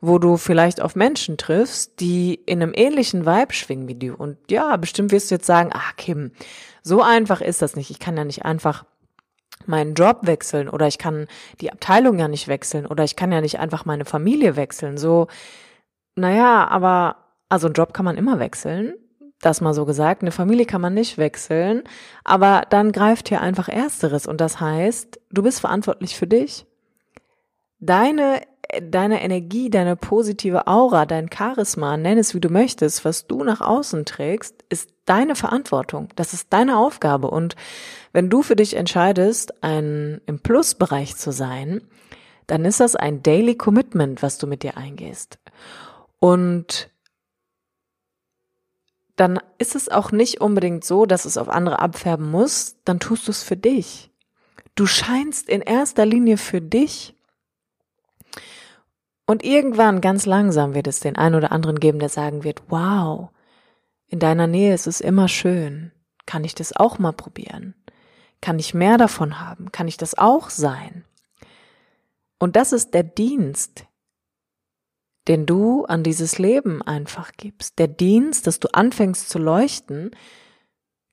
wo 0.02 0.20
du 0.20 0.38
vielleicht 0.38 0.82
auf 0.82 0.96
Menschen 0.96 1.38
triffst, 1.38 2.00
die 2.00 2.36
in 2.46 2.62
einem 2.62 2.74
ähnlichen 2.76 3.26
Vibe 3.26 3.54
schwingen 3.54 3.88
wie 3.88 3.96
du. 3.96 4.16
Und 4.16 4.38
ja, 4.50 4.76
bestimmt 4.78 5.12
wirst 5.12 5.32
du 5.32 5.36
jetzt 5.36 5.46
sagen, 5.46 5.70
ah, 5.74 5.94
Kim, 5.98 6.32
so 6.84 7.02
einfach 7.02 7.42
ist 7.42 7.62
das 7.62 7.76
nicht. 7.76 7.90
Ich 7.90 8.00
kann 8.00 8.18
ja 8.18 8.26
nicht 8.26 8.46
einfach 8.46 8.86
meinen 9.66 9.94
Job 9.94 10.20
wechseln 10.24 10.70
oder 10.70 10.88
ich 10.88 10.98
kann 10.98 11.28
die 11.62 11.72
Abteilung 11.72 12.20
ja 12.20 12.28
nicht 12.28 12.48
wechseln 12.48 12.86
oder 12.86 13.04
ich 13.04 13.16
kann 13.16 13.32
ja 13.32 13.42
nicht 13.42 13.60
einfach 13.60 13.86
meine 13.86 14.06
Familie 14.06 14.56
wechseln. 14.56 14.98
So, 14.98 15.28
naja, 16.16 16.68
aber, 16.68 17.18
also 17.50 17.68
einen 17.68 17.74
Job 17.74 17.94
kann 17.94 18.06
man 18.06 18.18
immer 18.18 18.40
wechseln 18.40 18.94
das 19.42 19.62
mal 19.62 19.74
so 19.74 19.86
gesagt. 19.86 20.22
Eine 20.22 20.32
Familie 20.32 20.66
kann 20.66 20.82
man 20.82 20.94
nicht 20.94 21.18
wechseln, 21.18 21.84
aber 22.24 22.64
dann 22.70 22.92
greift 22.92 23.30
hier 23.30 23.42
einfach 23.42 23.70
Ersteres 23.70 24.28
und 24.28 24.42
das 24.42 24.60
heißt, 24.60 25.20
du 25.32 25.44
bist 25.44 25.60
verantwortlich 25.60 26.16
für 26.16 26.28
dich. 26.28 26.66
Deine, 27.80 28.42
deine 28.82 29.22
Energie, 29.22 29.70
deine 29.70 29.96
positive 29.96 30.68
Aura, 30.68 31.06
dein 31.06 31.30
Charisma, 31.32 31.98
nenn 31.98 32.18
es 32.18 32.34
wie 32.34 32.40
du 32.40 32.50
möchtest, 32.50 33.06
was 33.06 33.28
du 33.28 33.44
nach 33.44 33.62
außen 33.62 34.06
trägst, 34.06 34.64
ist 34.70 34.92
deine 35.06 35.36
Verantwortung. 35.36 36.10
Das 36.16 36.34
ist 36.34 36.52
deine 36.52 36.78
Aufgabe 36.78 37.30
und 37.30 37.56
wenn 38.14 38.30
du 38.30 38.42
für 38.42 38.56
dich 38.56 38.76
entscheidest, 38.76 39.64
ein 39.64 40.22
im 40.26 40.40
Plusbereich 40.40 41.16
zu 41.18 41.32
sein, 41.32 41.82
dann 42.48 42.64
ist 42.66 42.80
das 42.80 42.96
ein 42.96 43.24
Daily 43.24 43.56
Commitment, 43.56 44.22
was 44.22 44.38
du 44.38 44.48
mit 44.48 44.64
dir 44.64 44.78
eingehst. 44.78 45.40
Und 46.20 46.90
dann 49.16 49.40
ist 49.58 49.76
es 49.76 49.90
auch 49.90 50.12
nicht 50.12 50.42
unbedingt 50.42 50.84
so, 50.84 51.06
dass 51.06 51.26
es 51.26 51.38
auf 51.38 51.50
andere 51.50 51.80
abfärben 51.80 52.30
muss, 52.30 52.78
dann 52.84 53.00
tust 53.00 53.28
du 53.28 53.32
es 53.32 53.44
für 53.44 53.58
dich. 53.58 54.12
Du 54.76 54.86
scheinst 54.86 55.48
in 55.48 55.62
erster 55.62 56.06
Linie 56.06 56.38
für 56.38 56.62
dich. 56.62 57.16
Und 59.26 59.44
irgendwann 59.44 60.02
ganz 60.02 60.26
langsam 60.26 60.76
wird 60.76 60.88
es 60.88 61.00
den 61.00 61.16
einen 61.16 61.36
oder 61.36 61.52
anderen 61.52 61.80
geben, 61.80 62.00
der 62.00 62.10
sagen 62.10 62.44
wird, 62.44 62.64
wow, 62.70 63.30
in 64.08 64.20
deiner 64.20 64.48
Nähe 64.48 64.74
ist 64.74 64.88
es 64.88 65.02
immer 65.02 65.28
schön. 65.28 65.92
Kann 66.26 66.44
ich 66.44 66.56
das 66.56 66.76
auch 66.76 67.00
mal 67.00 67.12
probieren? 67.12 67.76
Kann 68.42 68.60
ich 68.60 68.74
mehr 68.74 68.98
davon 68.98 69.40
haben? 69.40 69.72
Kann 69.72 69.88
ich 69.88 69.98
das 69.98 70.18
auch 70.18 70.50
sein? 70.50 71.06
Und 72.38 72.56
das 72.56 72.72
ist 72.72 72.94
der 72.94 73.04
Dienst, 73.04 73.86
den 75.28 75.46
du 75.48 75.86
an 75.86 76.04
dieses 76.04 76.38
Leben 76.38 76.82
einfach 76.82 77.32
gibst. 77.38 77.80
Der 77.80 77.88
Dienst, 77.88 78.46
dass 78.46 78.60
du 78.60 78.68
anfängst 78.74 79.30
zu 79.30 79.40
leuchten, 79.40 80.12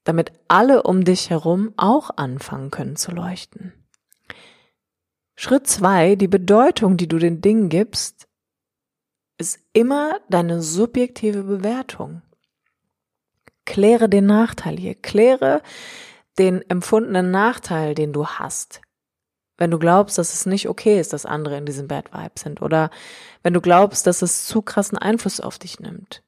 damit 0.05 0.33
alle 0.49 0.83
um 0.83 1.05
dich 1.05 1.31
herum 1.31 1.73
auch 1.77 2.11
anfangen 2.17 2.71
können 2.71 2.97
zu 2.97 3.13
leuchten. 3.13 3.73
Schritt 5.43 5.67
zwei, 5.67 6.15
die 6.15 6.29
Bedeutung, 6.29 6.97
die 6.97 7.09
du 7.09 7.19
den 7.19 7.41
Dingen 7.41 7.69
gibst, 7.69 8.29
ist 9.39 9.59
immer 9.73 10.21
deine 10.29 10.63
subjektive 10.63 11.43
Bewertung. 11.43 12.23
Kläre 13.65 14.09
den 14.09 14.27
Nachteil 14.27 14.77
hier, 14.77 14.95
kläre 14.95 15.63
den 16.39 16.63
empfundenen 16.69 17.31
Nachteil, 17.31 17.95
den 17.95 18.13
du 18.13 18.27
hast 18.27 18.81
wenn 19.63 19.71
du 19.71 19.79
glaubst, 19.79 20.19
dass 20.19 20.35
es 20.35 20.45
nicht 20.45 20.69
okay 20.69 20.99
ist, 20.99 21.13
dass 21.13 21.25
andere 21.25 21.57
in 21.57 21.67
diesem 21.67 21.87
Bad 21.87 22.13
Vibe 22.13 22.33
sind 22.37 22.63
oder 22.63 22.91
wenn 23.45 23.55
du 23.55 23.61
glaubst, 23.61 24.09
dass 24.09 24.21
es 24.21 24.45
zu 24.45 24.61
krassen 24.61 24.99
Einfluss 24.99 25.41
auf 25.41 25.57
dich 25.57 25.79
nimmt. 25.79 26.25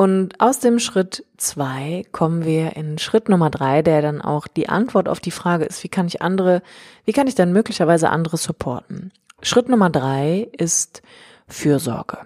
Und 0.00 0.40
aus 0.40 0.60
dem 0.60 0.78
Schritt 0.78 1.24
zwei 1.38 2.04
kommen 2.12 2.44
wir 2.44 2.76
in 2.76 2.98
Schritt 2.98 3.28
Nummer 3.28 3.50
drei, 3.50 3.82
der 3.82 4.00
dann 4.00 4.22
auch 4.22 4.46
die 4.46 4.68
Antwort 4.68 5.08
auf 5.08 5.18
die 5.18 5.32
Frage 5.32 5.64
ist, 5.64 5.82
wie 5.82 5.88
kann 5.88 6.06
ich 6.06 6.22
andere, 6.22 6.62
wie 7.04 7.12
kann 7.12 7.26
ich 7.26 7.34
dann 7.34 7.52
möglicherweise 7.52 8.08
andere 8.10 8.36
supporten? 8.36 9.12
Schritt 9.42 9.68
Nummer 9.68 9.90
drei 9.90 10.46
ist 10.56 11.02
Fürsorge. 11.48 12.18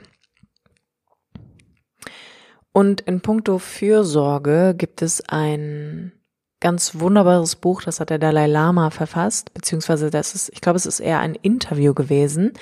Und 2.73 3.01
in 3.01 3.23
puncto 3.23 3.57
Fürsorge 3.59 4.75
gibt 4.77 5.01
es 5.01 5.27
ein 5.31 6.13
ganz 6.61 7.01
wunderbares 7.01 7.57
Buch, 7.57 7.83
das 7.83 8.01
hat 8.01 8.11
der 8.11 8.19
Dalai 8.19 8.49
Lama 8.49 8.91
verfasst, 8.91 9.55
beziehungsweise 9.55 10.11
das 10.11 10.35
ist, 10.35 10.51
ich 10.53 10.61
glaube, 10.61 10.77
es 10.77 10.85
ist 10.85 11.01
eher 11.01 11.21
ein 11.21 11.37
Interview 11.37 11.95
gewesen 11.95 12.53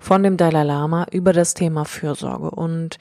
von 0.00 0.24
dem 0.24 0.36
Dalai 0.36 0.64
Lama 0.64 1.06
über 1.12 1.32
das 1.32 1.54
Thema 1.54 1.84
Fürsorge. 1.84 2.50
Und 2.50 2.98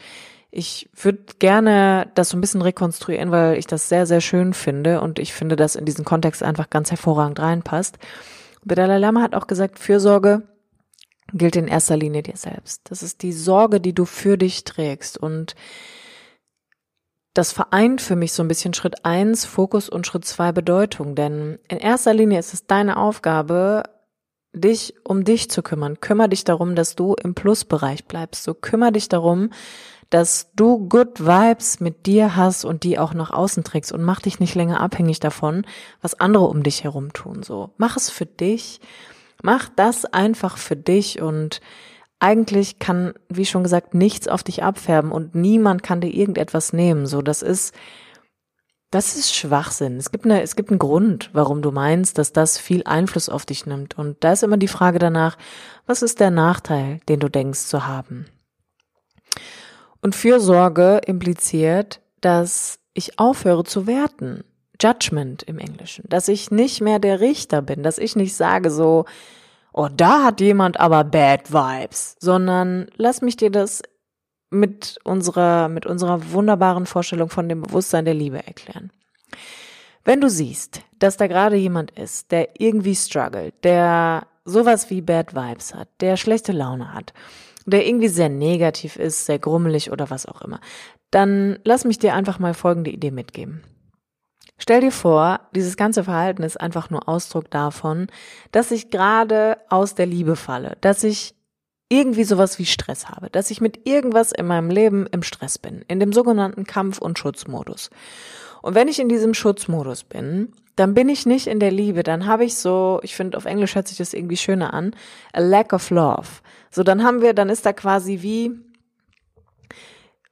ich 0.57 0.89
würde 0.95 1.19
gerne 1.37 2.09
das 2.15 2.29
so 2.29 2.37
ein 2.37 2.41
bisschen 2.41 2.63
rekonstruieren, 2.63 3.29
weil 3.29 3.59
ich 3.59 3.67
das 3.67 3.89
sehr, 3.89 4.07
sehr 4.07 4.21
schön 4.21 4.55
finde 4.55 5.01
und 5.01 5.19
ich 5.19 5.31
finde, 5.31 5.55
dass 5.55 5.75
in 5.75 5.85
diesen 5.85 6.03
Kontext 6.03 6.41
einfach 6.41 6.71
ganz 6.71 6.89
hervorragend 6.89 7.39
reinpasst. 7.39 7.99
Der 8.63 8.75
Dalai 8.75 8.97
Lama 8.97 9.21
hat 9.21 9.35
auch 9.35 9.45
gesagt, 9.45 9.77
Fürsorge 9.77 10.47
gilt 11.31 11.55
in 11.55 11.67
erster 11.67 11.95
Linie 11.95 12.23
dir 12.23 12.37
selbst. 12.37 12.81
Das 12.89 13.03
ist 13.03 13.21
die 13.21 13.33
Sorge, 13.33 13.79
die 13.79 13.93
du 13.93 14.05
für 14.05 14.35
dich 14.35 14.63
trägst 14.63 15.19
und 15.19 15.53
das 17.35 17.51
vereint 17.51 18.01
für 18.01 18.15
mich 18.15 18.33
so 18.33 18.41
ein 18.41 18.47
bisschen 18.47 18.73
Schritt 18.73 19.05
eins 19.05 19.45
Fokus 19.45 19.89
und 19.89 20.07
Schritt 20.07 20.25
zwei 20.25 20.51
Bedeutung. 20.51 21.13
Denn 21.13 21.59
in 21.67 21.77
erster 21.77 22.15
Linie 22.15 22.39
ist 22.39 22.55
es 22.55 22.65
deine 22.65 22.97
Aufgabe, 22.97 23.83
dich 24.55 24.95
um 25.03 25.23
dich 25.23 25.51
zu 25.51 25.61
kümmern. 25.61 25.99
Kümmer 25.99 26.27
dich 26.27 26.45
darum, 26.45 26.73
dass 26.73 26.95
du 26.95 27.13
im 27.13 27.35
Plusbereich 27.35 28.05
bleibst. 28.05 28.43
So 28.43 28.55
kümmer 28.55 28.91
dich 28.91 29.07
darum, 29.07 29.51
dass 30.09 30.51
du 30.55 30.87
Good 30.87 31.25
Vibes 31.25 31.79
mit 31.79 32.05
dir 32.05 32.35
hast 32.35 32.65
und 32.65 32.83
die 32.83 32.97
auch 32.97 33.13
nach 33.13 33.31
außen 33.31 33.63
trägst 33.63 33.91
und 33.91 34.03
mach 34.03 34.21
dich 34.21 34.39
nicht 34.39 34.55
länger 34.55 34.79
abhängig 34.79 35.19
davon, 35.19 35.65
was 36.01 36.19
andere 36.19 36.45
um 36.45 36.63
dich 36.63 36.83
herum 36.83 37.13
tun. 37.13 37.43
So, 37.43 37.71
mach 37.77 37.97
es 37.97 38.09
für 38.09 38.25
dich. 38.25 38.79
Mach 39.43 39.69
das 39.75 40.05
einfach 40.05 40.57
für 40.57 40.75
dich 40.75 41.21
und 41.21 41.61
eigentlich 42.19 42.79
kann, 42.79 43.13
wie 43.29 43.45
schon 43.45 43.63
gesagt, 43.63 43.93
nichts 43.93 44.27
auf 44.27 44.43
dich 44.43 44.63
abfärben 44.63 45.11
und 45.11 45.35
niemand 45.35 45.83
kann 45.83 46.01
dir 46.01 46.11
irgendetwas 46.11 46.73
nehmen. 46.73 47.05
So, 47.05 47.21
das 47.21 47.43
ist, 47.43 47.75
das 48.89 49.15
ist 49.15 49.35
Schwachsinn. 49.35 49.97
Es 49.97 50.11
gibt 50.11 50.25
eine, 50.25 50.41
es 50.41 50.55
gibt 50.55 50.71
einen 50.71 50.79
Grund, 50.79 51.29
warum 51.33 51.61
du 51.61 51.71
meinst, 51.71 52.17
dass 52.17 52.33
das 52.33 52.57
viel 52.57 52.83
Einfluss 52.85 53.29
auf 53.29 53.45
dich 53.45 53.65
nimmt. 53.67 53.97
Und 53.97 54.23
da 54.23 54.31
ist 54.31 54.43
immer 54.43 54.57
die 54.57 54.67
Frage 54.67 54.97
danach, 54.97 55.37
was 55.85 56.01
ist 56.01 56.19
der 56.19 56.31
Nachteil, 56.31 56.99
den 57.07 57.19
du 57.19 57.29
denkst 57.29 57.65
zu 57.65 57.85
haben? 57.85 58.25
Und 60.01 60.15
Fürsorge 60.15 61.01
impliziert, 61.05 62.01
dass 62.21 62.79
ich 62.93 63.19
aufhöre 63.19 63.63
zu 63.63 63.87
werten. 63.87 64.43
Judgment 64.81 65.43
im 65.43 65.59
Englischen. 65.59 66.05
Dass 66.07 66.27
ich 66.27 66.51
nicht 66.51 66.81
mehr 66.81 66.99
der 66.99 67.19
Richter 67.19 67.61
bin, 67.61 67.83
dass 67.83 67.97
ich 67.97 68.15
nicht 68.15 68.35
sage 68.35 68.69
so, 68.69 69.05
oh, 69.73 69.89
da 69.95 70.23
hat 70.23 70.41
jemand 70.41 70.79
aber 70.79 71.03
Bad 71.03 71.51
Vibes, 71.51 72.15
sondern 72.19 72.87
lass 72.95 73.21
mich 73.21 73.37
dir 73.37 73.51
das 73.51 73.81
mit 74.49 74.97
unserer, 75.03 75.67
mit 75.67 75.85
unserer 75.85 76.31
wunderbaren 76.31 76.85
Vorstellung 76.85 77.29
von 77.29 77.49
dem 77.49 77.61
Bewusstsein 77.61 78.05
der 78.05 78.13
Liebe 78.13 78.45
erklären. 78.45 78.91
Wenn 80.05 80.21
du 80.21 80.29
siehst, 80.29 80.81
dass 80.99 81.17
da 81.17 81.27
gerade 81.27 81.57
jemand 81.57 81.91
ist, 81.91 82.31
der 82.31 82.61
irgendwie 82.61 82.95
struggelt, 82.95 83.53
der 83.63 84.25
sowas 84.45 84.89
wie 84.89 85.01
Bad 85.01 85.35
Vibes 85.35 85.75
hat, 85.75 85.89
der 85.99 86.15
schlechte 86.15 86.53
Laune 86.53 86.93
hat, 86.93 87.13
der 87.67 87.85
irgendwie 87.85 88.07
sehr 88.07 88.29
negativ 88.29 88.95
ist, 88.95 89.25
sehr 89.25 89.39
grummelig 89.39 89.91
oder 89.91 90.09
was 90.09 90.25
auch 90.25 90.41
immer, 90.41 90.59
dann 91.11 91.59
lass 91.63 91.85
mich 91.85 91.99
dir 91.99 92.13
einfach 92.13 92.39
mal 92.39 92.53
folgende 92.53 92.91
Idee 92.91 93.11
mitgeben. 93.11 93.63
Stell 94.57 94.81
dir 94.81 94.91
vor, 94.91 95.41
dieses 95.53 95.77
ganze 95.77 96.03
Verhalten 96.03 96.41
ist 96.41 96.59
einfach 96.59 96.89
nur 96.89 97.07
Ausdruck 97.07 97.51
davon, 97.51 98.07
dass 98.51 98.71
ich 98.71 98.89
gerade 98.89 99.57
aus 99.69 99.93
der 99.93 100.07
Liebe 100.07 100.35
falle, 100.35 100.77
dass 100.81 101.03
ich 101.03 101.35
irgendwie 101.89 102.23
sowas 102.23 102.57
wie 102.57 102.65
Stress 102.65 103.07
habe, 103.07 103.29
dass 103.29 103.51
ich 103.51 103.61
mit 103.61 103.87
irgendwas 103.87 104.31
in 104.31 104.47
meinem 104.47 104.69
Leben 104.69 105.07
im 105.07 105.23
Stress 105.23 105.57
bin, 105.57 105.83
in 105.87 105.99
dem 105.99 106.11
sogenannten 106.11 106.65
Kampf- 106.65 106.99
und 106.99 107.19
Schutzmodus. 107.19 107.89
Und 108.61 108.75
wenn 108.75 108.87
ich 108.87 108.99
in 108.99 109.09
diesem 109.09 109.33
Schutzmodus 109.33 110.03
bin, 110.03 110.53
dann 110.77 110.93
bin 110.93 111.09
ich 111.09 111.25
nicht 111.25 111.47
in 111.47 111.59
der 111.59 111.71
Liebe, 111.71 112.03
dann 112.03 112.27
habe 112.27 112.45
ich 112.45 112.55
so, 112.55 112.99
ich 113.03 113.15
finde 113.15 113.37
auf 113.37 113.45
Englisch 113.45 113.75
hört 113.75 113.87
sich 113.87 113.97
das 113.97 114.13
irgendwie 114.13 114.37
schöner 114.37 114.73
an, 114.73 114.95
a 115.33 115.41
lack 115.41 115.73
of 115.73 115.89
love. 115.89 116.27
So, 116.69 116.83
dann 116.83 117.03
haben 117.03 117.21
wir, 117.21 117.33
dann 117.33 117.49
ist 117.49 117.65
da 117.65 117.73
quasi 117.73 118.21
wie, 118.21 118.51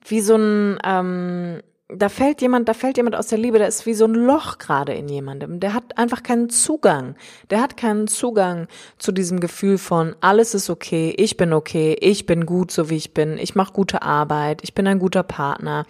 wie 0.05 0.21
so 0.21 0.36
ein, 0.36 0.77
ähm, 0.84 1.62
da 1.88 2.10
fällt 2.10 2.41
jemand, 2.41 2.67
da 2.67 2.74
fällt 2.74 2.98
jemand 2.98 3.15
aus 3.15 3.28
der 3.28 3.38
Liebe, 3.38 3.60
der 3.60 3.67
ist 3.67 3.86
wie 3.86 3.93
so 3.93 4.06
ein 4.06 4.15
Loch 4.15 4.58
gerade 4.58 4.93
in 4.93 5.08
jemandem. 5.08 5.60
Der 5.60 5.76
hat 5.76 5.98
einfach 6.00 6.24
keinen 6.24 6.50
Zugang. 6.50 7.15
Der 7.52 7.62
hat 7.62 7.78
keinen 7.78 8.08
Zugang 8.08 8.67
zu 8.98 9.12
diesem 9.12 9.39
Gefühl 9.39 9.78
von 9.78 10.15
alles 10.19 10.56
ist 10.56 10.71
okay, 10.71 11.13
ich 11.15 11.38
bin 11.38 11.54
okay, 11.54 11.95
ich 12.00 12.26
bin 12.26 12.48
gut, 12.48 12.71
so 12.71 12.89
wie 12.89 12.95
ich 12.95 13.13
bin, 13.13 13.38
ich 13.38 13.54
mache 13.54 13.74
gute 13.74 14.02
Arbeit, 14.02 14.62
ich 14.63 14.74
bin 14.74 14.88
ein 14.88 14.98
guter 14.98 15.21
Partner, 15.21 15.86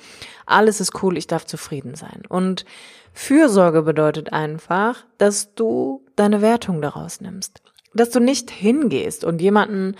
alles 0.46 0.82
ist 0.82 1.02
cool, 1.02 1.18
ich 1.18 1.28
darf 1.28 1.46
zufrieden 1.46 1.96
sein. 1.96 2.24
Und 2.28 2.66
Fürsorge 3.14 3.82
bedeutet 3.82 4.34
einfach, 4.34 5.06
dass 5.18 5.56
du 5.56 6.04
deine 6.18 6.42
Wertung 6.42 6.82
daraus 6.82 7.22
nimmst. 7.22 7.62
Dass 7.94 8.10
du 8.10 8.20
nicht 8.20 8.52
hingehst 8.52 9.24
und 9.24 9.40
jemanden 9.40 9.96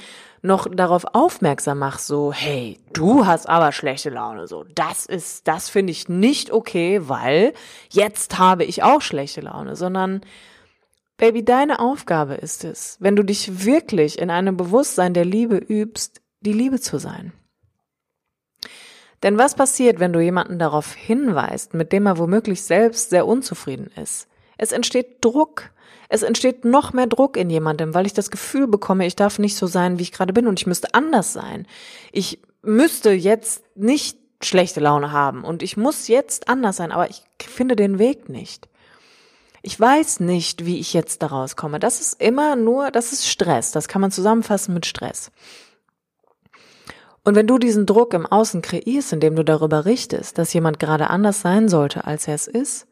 noch 0.46 0.68
darauf 0.72 1.06
aufmerksam 1.14 1.80
machst, 1.80 2.08
so, 2.08 2.32
hey, 2.32 2.80
du 2.94 3.26
hast 3.26 3.50
aber 3.50 3.72
schlechte 3.72 4.10
Laune, 4.10 4.48
so, 4.48 4.64
das 4.76 5.06
ist, 5.06 5.48
das 5.48 5.70
finde 5.70 5.92
ich 5.92 6.08
nicht 6.08 6.52
okay, 6.52 7.08
weil 7.10 7.54
jetzt 7.90 8.38
habe 8.38 8.64
ich 8.64 8.84
auch 8.84 9.02
schlechte 9.02 9.42
Laune, 9.42 9.76
sondern, 9.76 10.22
Baby, 11.18 11.46
deine 11.46 11.80
Aufgabe 11.80 12.34
ist 12.34 12.66
es, 12.66 12.98
wenn 13.00 13.16
du 13.16 13.24
dich 13.24 13.66
wirklich 13.66 14.20
in 14.20 14.30
einem 14.30 14.58
Bewusstsein 14.58 15.14
der 15.14 15.24
Liebe 15.24 15.56
übst, 15.58 16.22
die 16.42 16.52
Liebe 16.54 16.80
zu 16.80 16.98
sein. 16.98 17.32
Denn 19.24 19.38
was 19.38 19.56
passiert, 19.56 20.00
wenn 20.00 20.14
du 20.14 20.20
jemanden 20.20 20.60
darauf 20.60 20.94
hinweist, 20.94 21.74
mit 21.74 21.94
dem 21.94 22.06
er 22.06 22.18
womöglich 22.18 22.64
selbst 22.64 23.10
sehr 23.10 23.26
unzufrieden 23.26 23.90
ist? 23.96 24.28
Es 24.58 24.72
entsteht 24.72 25.24
Druck. 25.24 25.72
Es 26.10 26.24
entsteht 26.24 26.66
noch 26.66 26.94
mehr 26.94 27.08
Druck 27.08 27.38
in 27.38 27.50
jemandem, 27.50 27.94
weil 27.94 28.06
ich 28.06 28.14
das 28.14 28.32
Gefühl 28.32 28.68
bekomme, 28.68 29.06
ich 29.06 29.16
darf 29.16 29.40
nicht 29.40 29.58
so 29.58 29.68
sein, 29.68 29.98
wie 29.98 30.04
ich 30.04 30.12
gerade 30.12 30.34
bin 30.34 30.48
und 30.48 30.60
ich 30.60 30.68
müsste 30.68 30.94
anders 30.94 31.34
sein. 31.34 31.68
Ich 32.12 32.40
müsste 32.62 33.12
jetzt 33.12 33.64
nicht 33.76 34.18
schlechte 34.42 34.80
Laune 34.80 35.12
haben 35.12 35.44
und 35.44 35.64
ich 35.64 35.78
muss 35.78 36.08
jetzt 36.08 36.48
anders 36.50 36.78
sein, 36.78 36.92
aber 36.92 37.10
ich 37.10 37.24
finde 37.40 37.76
den 37.76 38.00
Weg 38.00 38.30
nicht. 38.30 38.68
Ich 39.62 39.80
weiß 39.80 40.20
nicht, 40.20 40.66
wie 40.66 40.80
ich 40.80 40.94
jetzt 40.94 41.24
daraus 41.24 41.56
komme. 41.56 41.80
Das 41.80 42.00
ist 42.00 42.22
immer 42.22 42.56
nur, 42.56 42.92
das 42.92 43.12
ist 43.12 43.28
Stress. 43.28 43.72
Das 43.72 43.88
kann 43.88 44.00
man 44.00 44.12
zusammenfassen 44.12 44.76
mit 44.76 44.86
Stress. 44.86 45.32
Und 47.24 47.34
wenn 47.34 47.48
du 47.48 47.58
diesen 47.58 47.88
Druck 47.88 48.14
im 48.14 48.28
Außen 48.28 48.62
kreierst, 48.62 49.12
indem 49.12 49.36
du 49.36 49.44
darüber 49.44 49.86
richtest, 49.86 50.38
dass 50.38 50.54
jemand 50.54 50.80
gerade 50.80 51.10
anders 51.10 51.42
sein 51.42 51.68
sollte, 51.68 52.06
als 52.06 52.28
er 52.28 52.36
es 52.36 52.46
ist, 52.46 52.86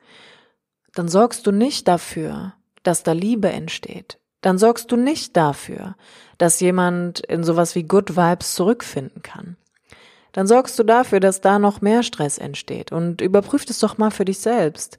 dann 0.95 1.07
sorgst 1.07 1.45
du 1.45 1.51
nicht 1.51 1.87
dafür, 1.87 2.53
dass 2.83 3.03
da 3.03 3.11
Liebe 3.13 3.49
entsteht. 3.49 4.19
Dann 4.41 4.57
sorgst 4.57 4.91
du 4.91 4.97
nicht 4.97 5.35
dafür, 5.37 5.95
dass 6.37 6.59
jemand 6.59 7.21
in 7.21 7.43
sowas 7.43 7.75
wie 7.75 7.83
Good 7.83 8.17
Vibes 8.17 8.55
zurückfinden 8.55 9.23
kann. 9.23 9.55
Dann 10.33 10.47
sorgst 10.47 10.77
du 10.77 10.83
dafür, 10.83 11.19
dass 11.19 11.41
da 11.41 11.59
noch 11.59 11.81
mehr 11.81 12.03
Stress 12.03 12.39
entsteht 12.39 12.91
und 12.91 13.21
überprüf 13.21 13.65
es 13.69 13.79
doch 13.79 13.97
mal 13.97 14.11
für 14.11 14.25
dich 14.25 14.39
selbst. 14.39 14.97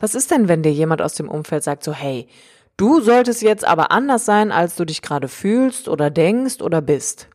Was 0.00 0.14
ist 0.14 0.30
denn, 0.30 0.48
wenn 0.48 0.62
dir 0.62 0.72
jemand 0.72 1.02
aus 1.02 1.14
dem 1.14 1.28
Umfeld 1.28 1.64
sagt 1.64 1.82
so, 1.84 1.92
hey, 1.92 2.28
du 2.76 3.00
solltest 3.00 3.42
jetzt 3.42 3.64
aber 3.64 3.90
anders 3.90 4.24
sein, 4.24 4.52
als 4.52 4.76
du 4.76 4.84
dich 4.84 5.02
gerade 5.02 5.28
fühlst 5.28 5.88
oder 5.88 6.08
denkst 6.08 6.62
oder 6.62 6.80
bist? 6.80 7.28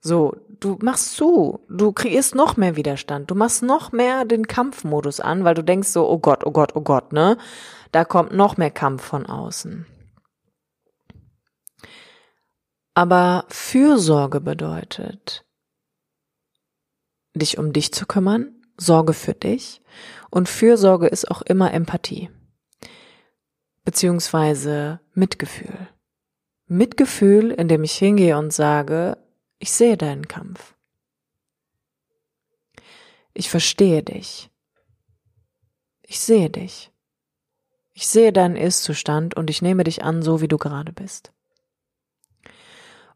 So, 0.00 0.36
du 0.60 0.76
machst 0.82 1.16
zu, 1.16 1.60
du 1.68 1.92
kreierst 1.92 2.34
noch 2.34 2.56
mehr 2.56 2.76
Widerstand, 2.76 3.30
du 3.30 3.34
machst 3.34 3.62
noch 3.62 3.92
mehr 3.92 4.24
den 4.24 4.46
Kampfmodus 4.46 5.20
an, 5.20 5.44
weil 5.44 5.54
du 5.54 5.62
denkst 5.62 5.88
so, 5.88 6.08
oh 6.08 6.18
Gott, 6.18 6.44
oh 6.44 6.50
Gott, 6.50 6.72
oh 6.74 6.80
Gott, 6.80 7.12
ne? 7.12 7.38
Da 7.94 8.04
kommt 8.04 8.32
noch 8.32 8.56
mehr 8.56 8.72
Kampf 8.72 9.04
von 9.04 9.24
außen. 9.24 9.86
Aber 12.92 13.44
Fürsorge 13.48 14.40
bedeutet, 14.40 15.46
dich 17.34 17.56
um 17.56 17.72
dich 17.72 17.92
zu 17.92 18.04
kümmern, 18.04 18.52
Sorge 18.76 19.12
für 19.12 19.34
dich 19.34 19.80
und 20.28 20.48
Fürsorge 20.48 21.06
ist 21.06 21.30
auch 21.30 21.42
immer 21.42 21.72
Empathie. 21.72 22.30
Beziehungsweise 23.84 24.98
Mitgefühl. 25.12 25.88
Mitgefühl, 26.66 27.52
indem 27.52 27.84
ich 27.84 27.94
hingehe 27.94 28.36
und 28.36 28.52
sage, 28.52 29.18
ich 29.60 29.70
sehe 29.70 29.96
deinen 29.96 30.26
Kampf. 30.26 30.74
Ich 33.34 33.48
verstehe 33.48 34.02
dich. 34.02 34.50
Ich 36.02 36.18
sehe 36.18 36.50
dich. 36.50 36.90
Ich 37.94 38.08
sehe 38.08 38.32
deinen 38.32 38.56
Ist-Zustand 38.56 39.36
und 39.36 39.50
ich 39.50 39.62
nehme 39.62 39.84
dich 39.84 40.02
an, 40.02 40.20
so 40.20 40.40
wie 40.40 40.48
du 40.48 40.58
gerade 40.58 40.92
bist. 40.92 41.32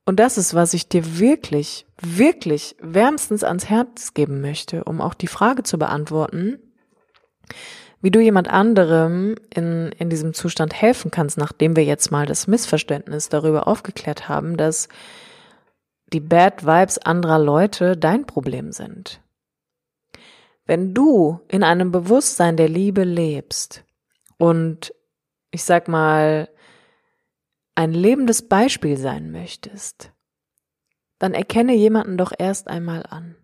Und 0.07 0.21
das 0.21 0.39
ist, 0.39 0.55
was 0.55 0.73
ich 0.73 0.89
dir 0.89 1.19
wirklich, 1.19 1.85
wirklich 2.01 2.77
wärmstens 2.81 3.45
ans 3.45 3.69
Herz 3.69 4.15
geben 4.15 4.41
möchte, 4.41 4.85
um 4.85 5.01
auch 5.01 5.15
die 5.15 5.27
Frage 5.27 5.65
zu 5.65 5.79
beantworten, 5.79 6.59
wie 8.01 8.13
du 8.13 8.21
jemand 8.21 8.49
anderem 8.49 9.35
in, 9.53 9.91
in 9.99 10.09
diesem 10.09 10.33
Zustand 10.33 10.73
helfen 10.73 11.11
kannst, 11.11 11.37
nachdem 11.37 11.75
wir 11.75 11.85
jetzt 11.85 12.13
mal 12.13 12.25
das 12.25 12.47
Missverständnis 12.47 13.29
darüber 13.29 13.67
aufgeklärt 13.67 14.29
haben, 14.29 14.57
dass 14.57 14.89
die 16.13 16.21
Bad 16.21 16.65
Vibes 16.65 16.99
anderer 16.99 17.41
Leute 17.41 17.97
dein 17.97 18.27
Problem 18.27 18.73
sind. 18.73 19.21
Wenn 20.65 20.95
du 20.95 21.41
in 21.49 21.65
einem 21.65 21.91
Bewusstsein 21.91 22.57
der 22.57 22.69
Liebe 22.69 23.03
lebst 23.03 23.85
und 24.39 24.95
ich 25.51 25.65
sag 25.65 25.89
mal 25.89 26.49
ein 27.75 27.93
lebendes 27.93 28.49
Beispiel 28.49 28.97
sein 28.97 29.31
möchtest, 29.31 30.13
dann 31.19 31.35
erkenne 31.35 31.75
jemanden 31.75 32.17
doch 32.17 32.33
erst 32.37 32.69
einmal 32.69 33.05
an. 33.09 33.37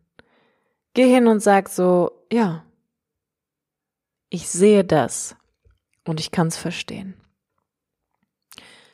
Geh 0.95 1.13
hin 1.13 1.27
und 1.27 1.41
sag 1.41 1.69
so, 1.69 2.27
ja, 2.33 2.65
ich 4.31 4.49
sehe 4.49 4.85
das 4.85 5.37
und 6.05 6.21
ich 6.21 6.31
kann's 6.31 6.57
verstehen. 6.57 7.15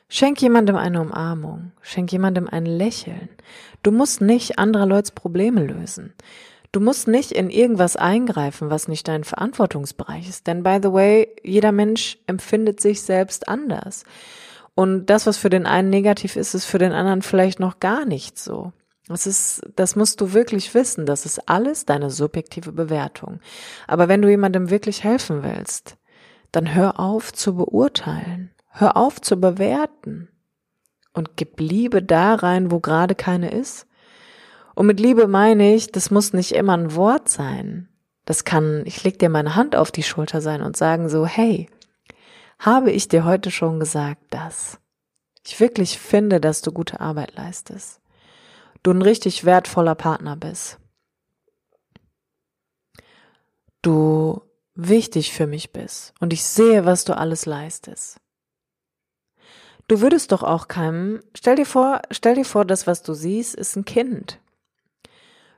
Schenk 0.09 0.41
jemandem 0.41 0.75
eine 0.75 0.99
Umarmung, 0.99 1.71
schenk 1.81 2.11
jemandem 2.11 2.47
ein 2.47 2.65
Lächeln. 2.65 3.29
Du 3.81 3.91
musst 3.91 4.19
nicht 4.19 4.59
anderer 4.59 4.85
Leuts 4.85 5.11
Probleme 5.11 5.65
lösen. 5.65 6.13
Du 6.71 6.79
musst 6.79 7.07
nicht 7.07 7.31
in 7.31 7.49
irgendwas 7.49 7.97
eingreifen, 7.97 8.69
was 8.69 8.87
nicht 8.87 9.07
dein 9.07 9.23
Verantwortungsbereich 9.23 10.29
ist. 10.29 10.47
Denn 10.47 10.63
by 10.63 10.79
the 10.81 10.93
way, 10.93 11.27
jeder 11.43 11.71
Mensch 11.71 12.17
empfindet 12.27 12.79
sich 12.79 13.01
selbst 13.01 13.49
anders. 13.49 14.05
Und 14.73 15.07
das, 15.07 15.25
was 15.25 15.37
für 15.37 15.49
den 15.49 15.65
einen 15.65 15.89
negativ 15.89 16.37
ist, 16.37 16.53
ist 16.53 16.65
für 16.65 16.77
den 16.77 16.93
anderen 16.93 17.21
vielleicht 17.21 17.59
noch 17.59 17.79
gar 17.79 18.05
nicht 18.05 18.39
so. 18.39 18.71
Das 19.07 19.27
ist, 19.27 19.61
das 19.75 19.97
musst 19.97 20.21
du 20.21 20.31
wirklich 20.31 20.73
wissen. 20.73 21.05
Das 21.05 21.25
ist 21.25 21.49
alles 21.49 21.85
deine 21.85 22.09
subjektive 22.09 22.71
Bewertung. 22.71 23.41
Aber 23.87 24.07
wenn 24.07 24.21
du 24.21 24.29
jemandem 24.29 24.69
wirklich 24.69 25.03
helfen 25.03 25.43
willst, 25.43 25.97
dann 26.53 26.73
hör 26.73 26.99
auf 26.99 27.33
zu 27.33 27.55
beurteilen. 27.55 28.51
Hör 28.69 28.95
auf 28.95 29.19
zu 29.19 29.35
bewerten 29.35 30.29
und 31.13 31.35
gib 31.35 31.59
Liebe 31.59 32.01
da 32.01 32.35
rein, 32.35 32.71
wo 32.71 32.79
gerade 32.79 33.15
keine 33.15 33.51
ist. 33.51 33.87
Und 34.81 34.87
mit 34.87 34.99
Liebe 34.99 35.27
meine 35.27 35.75
ich, 35.75 35.91
das 35.91 36.09
muss 36.09 36.33
nicht 36.33 36.53
immer 36.53 36.75
ein 36.75 36.95
Wort 36.95 37.29
sein. 37.29 37.87
Das 38.25 38.45
kann, 38.45 38.81
ich 38.87 39.03
leg 39.03 39.19
dir 39.19 39.29
meine 39.29 39.53
Hand 39.53 39.75
auf 39.75 39.91
die 39.91 40.01
Schulter 40.01 40.41
sein 40.41 40.63
und 40.63 40.75
sagen 40.75 41.07
so, 41.07 41.23
hey, 41.27 41.69
habe 42.57 42.89
ich 42.89 43.07
dir 43.07 43.23
heute 43.23 43.51
schon 43.51 43.79
gesagt, 43.79 44.23
dass 44.31 44.79
ich 45.45 45.59
wirklich 45.59 45.99
finde, 45.99 46.41
dass 46.41 46.63
du 46.63 46.71
gute 46.71 46.99
Arbeit 46.99 47.35
leistest. 47.35 48.01
Du 48.81 48.89
ein 48.89 49.03
richtig 49.03 49.45
wertvoller 49.45 49.93
Partner 49.93 50.35
bist. 50.35 50.79
Du 53.83 54.41
wichtig 54.73 55.31
für 55.31 55.45
mich 55.45 55.71
bist 55.71 56.15
und 56.19 56.33
ich 56.33 56.43
sehe, 56.43 56.87
was 56.87 57.05
du 57.05 57.15
alles 57.15 57.45
leistest. 57.45 58.19
Du 59.87 60.01
würdest 60.01 60.31
doch 60.31 60.41
auch 60.41 60.67
keinem, 60.67 61.19
stell 61.37 61.57
dir 61.57 61.67
vor, 61.67 62.01
stell 62.09 62.33
dir 62.33 62.45
vor, 62.45 62.65
das, 62.65 62.87
was 62.87 63.03
du 63.03 63.13
siehst, 63.13 63.53
ist 63.53 63.75
ein 63.75 63.85
Kind. 63.85 64.39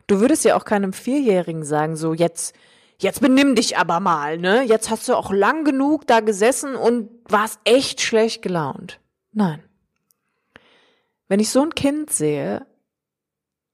Du 0.08 0.20
würdest 0.20 0.46
ja 0.46 0.56
auch 0.56 0.66
keinem 0.66 0.94
Vierjährigen 0.94 1.64
sagen, 1.64 1.96
so 1.96 2.14
jetzt, 2.14 2.56
jetzt 3.00 3.22
benimm 3.22 3.56
dich 3.56 3.78
aber 3.78 4.00
mal, 4.00 4.38
ne? 4.38 4.64
Jetzt 4.64 4.90
hast 4.90 5.08
du 5.08 5.16
auch 5.16 5.32
lang 5.32 5.64
genug 5.64 6.08
da 6.08 6.20
gesessen 6.20 6.76
und 6.76 7.10
warst 7.28 7.60
echt 7.64 8.02
schlecht 8.02 8.42
gelaunt. 8.42 9.00
Nein. 9.32 9.64
Wenn 11.28 11.40
ich 11.40 11.50
so 11.50 11.62
ein 11.62 11.74
Kind 11.74 12.12
sehe, 12.12 12.66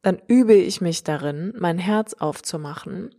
dann 0.02 0.22
übe 0.28 0.54
ich 0.54 0.82
mich 0.82 1.04
darin, 1.04 1.54
mein 1.58 1.78
Herz 1.78 2.14
aufzumachen. 2.14 3.14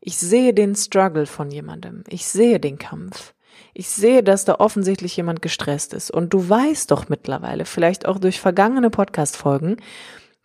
Ich 0.00 0.18
sehe 0.18 0.52
den 0.52 0.74
Struggle 0.76 1.26
von 1.26 1.50
jemandem. 1.50 2.04
Ich 2.08 2.26
sehe 2.26 2.60
den 2.60 2.78
Kampf. 2.78 3.34
Ich 3.74 3.88
sehe, 3.88 4.22
dass 4.22 4.44
da 4.44 4.56
offensichtlich 4.56 5.16
jemand 5.16 5.42
gestresst 5.42 5.94
ist. 5.94 6.10
Und 6.10 6.32
du 6.32 6.48
weißt 6.48 6.90
doch 6.90 7.08
mittlerweile, 7.08 7.64
vielleicht 7.64 8.06
auch 8.06 8.18
durch 8.18 8.40
vergangene 8.40 8.90
Podcast-Folgen, 8.90 9.76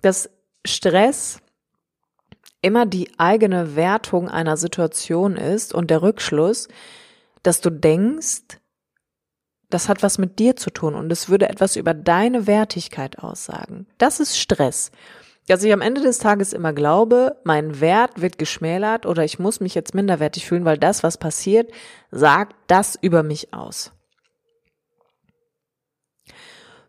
dass 0.01 0.29
Stress 0.65 1.39
immer 2.63 2.87
die 2.87 3.11
eigene 3.19 3.75
Wertung 3.75 4.29
einer 4.29 4.57
Situation 4.57 5.35
ist 5.35 5.73
und 5.73 5.91
der 5.91 6.01
Rückschluss, 6.01 6.69
dass 7.43 7.61
du 7.61 7.69
denkst, 7.69 8.59
das 9.69 9.89
hat 9.89 10.01
was 10.01 10.17
mit 10.17 10.39
dir 10.39 10.55
zu 10.55 10.69
tun 10.69 10.95
und 10.95 11.11
es 11.11 11.29
würde 11.29 11.49
etwas 11.49 11.75
über 11.75 11.93
deine 11.93 12.47
Wertigkeit 12.47 13.19
aussagen. 13.19 13.85
Das 13.97 14.19
ist 14.19 14.39
Stress. 14.39 14.91
Dass 15.47 15.61
ich 15.63 15.73
am 15.73 15.81
Ende 15.81 15.99
des 15.99 16.19
Tages 16.19 16.53
immer 16.53 16.71
glaube, 16.71 17.35
mein 17.43 17.81
Wert 17.81 18.21
wird 18.21 18.37
geschmälert 18.37 19.05
oder 19.05 19.25
ich 19.25 19.39
muss 19.39 19.59
mich 19.59 19.75
jetzt 19.75 19.93
minderwertig 19.93 20.45
fühlen, 20.45 20.63
weil 20.63 20.77
das, 20.77 21.03
was 21.03 21.17
passiert, 21.17 21.69
sagt 22.11 22.55
das 22.67 22.97
über 23.01 23.23
mich 23.23 23.53
aus. 23.53 23.91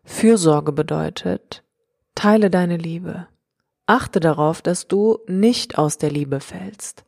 Fürsorge 0.05 0.71
bedeutet, 0.71 1.65
teile 2.15 2.49
deine 2.49 2.77
Liebe. 2.77 3.27
Achte 3.87 4.21
darauf, 4.21 4.63
dass 4.63 4.89
du 4.89 5.19
nicht 5.27 5.79
aus 5.79 5.99
der 5.99 6.11
Liebe 6.11 6.41
fällst, 6.41 7.05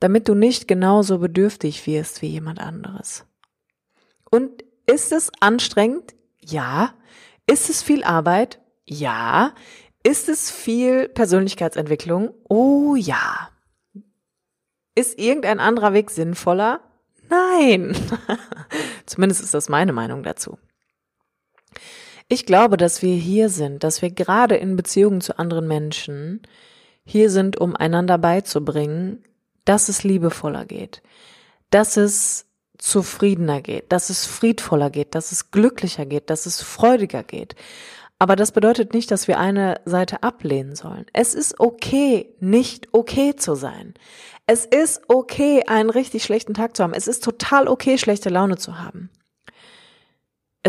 damit 0.00 0.28
du 0.28 0.34
nicht 0.34 0.68
genauso 0.68 1.18
bedürftig 1.18 1.86
wirst 1.86 2.22
wie 2.22 2.28
jemand 2.28 2.60
anderes. 2.60 3.26
Und 4.30 4.64
ist 4.86 5.12
es 5.12 5.30
anstrengend? 5.40 6.14
Ja. 6.40 6.94
Ist 7.46 7.68
es 7.68 7.82
viel 7.82 8.04
Arbeit? 8.04 8.60
Ja. 8.86 9.52
Ist 10.02 10.28
es 10.28 10.50
viel 10.50 11.08
Persönlichkeitsentwicklung? 11.08 12.32
Oh 12.48 12.94
ja. 12.96 13.50
Ist 14.94 15.18
irgendein 15.18 15.60
anderer 15.60 15.92
Weg 15.92 16.10
sinnvoller? 16.10 16.80
Nein. 17.28 17.94
Zumindest 19.06 19.42
ist 19.42 19.54
das 19.54 19.68
meine 19.68 19.92
Meinung 19.92 20.22
dazu. 20.22 20.58
Ich 22.28 22.44
glaube, 22.44 22.76
dass 22.76 23.00
wir 23.00 23.16
hier 23.16 23.48
sind, 23.48 23.82
dass 23.84 24.02
wir 24.02 24.10
gerade 24.10 24.56
in 24.56 24.76
Beziehungen 24.76 25.22
zu 25.22 25.38
anderen 25.38 25.66
Menschen 25.66 26.42
hier 27.04 27.30
sind, 27.30 27.58
um 27.58 27.74
einander 27.74 28.18
beizubringen, 28.18 29.24
dass 29.64 29.88
es 29.88 30.04
liebevoller 30.04 30.66
geht, 30.66 31.02
dass 31.70 31.96
es 31.96 32.46
zufriedener 32.76 33.62
geht, 33.62 33.90
dass 33.92 34.10
es 34.10 34.26
friedvoller 34.26 34.90
geht, 34.90 35.14
dass 35.14 35.32
es 35.32 35.50
glücklicher 35.50 36.04
geht, 36.04 36.28
dass 36.28 36.44
es 36.44 36.60
freudiger 36.60 37.22
geht. 37.22 37.56
Aber 38.18 38.36
das 38.36 38.52
bedeutet 38.52 38.94
nicht, 38.94 39.10
dass 39.10 39.28
wir 39.28 39.38
eine 39.38 39.80
Seite 39.84 40.22
ablehnen 40.22 40.74
sollen. 40.74 41.06
Es 41.12 41.34
ist 41.34 41.60
okay, 41.60 42.34
nicht 42.40 42.88
okay 42.92 43.36
zu 43.36 43.54
sein. 43.54 43.94
Es 44.46 44.66
ist 44.66 45.02
okay, 45.08 45.62
einen 45.66 45.90
richtig 45.90 46.24
schlechten 46.24 46.52
Tag 46.52 46.76
zu 46.76 46.82
haben. 46.82 46.94
Es 46.94 47.08
ist 47.08 47.24
total 47.24 47.68
okay, 47.68 47.96
schlechte 47.96 48.28
Laune 48.28 48.58
zu 48.58 48.78
haben. 48.78 49.08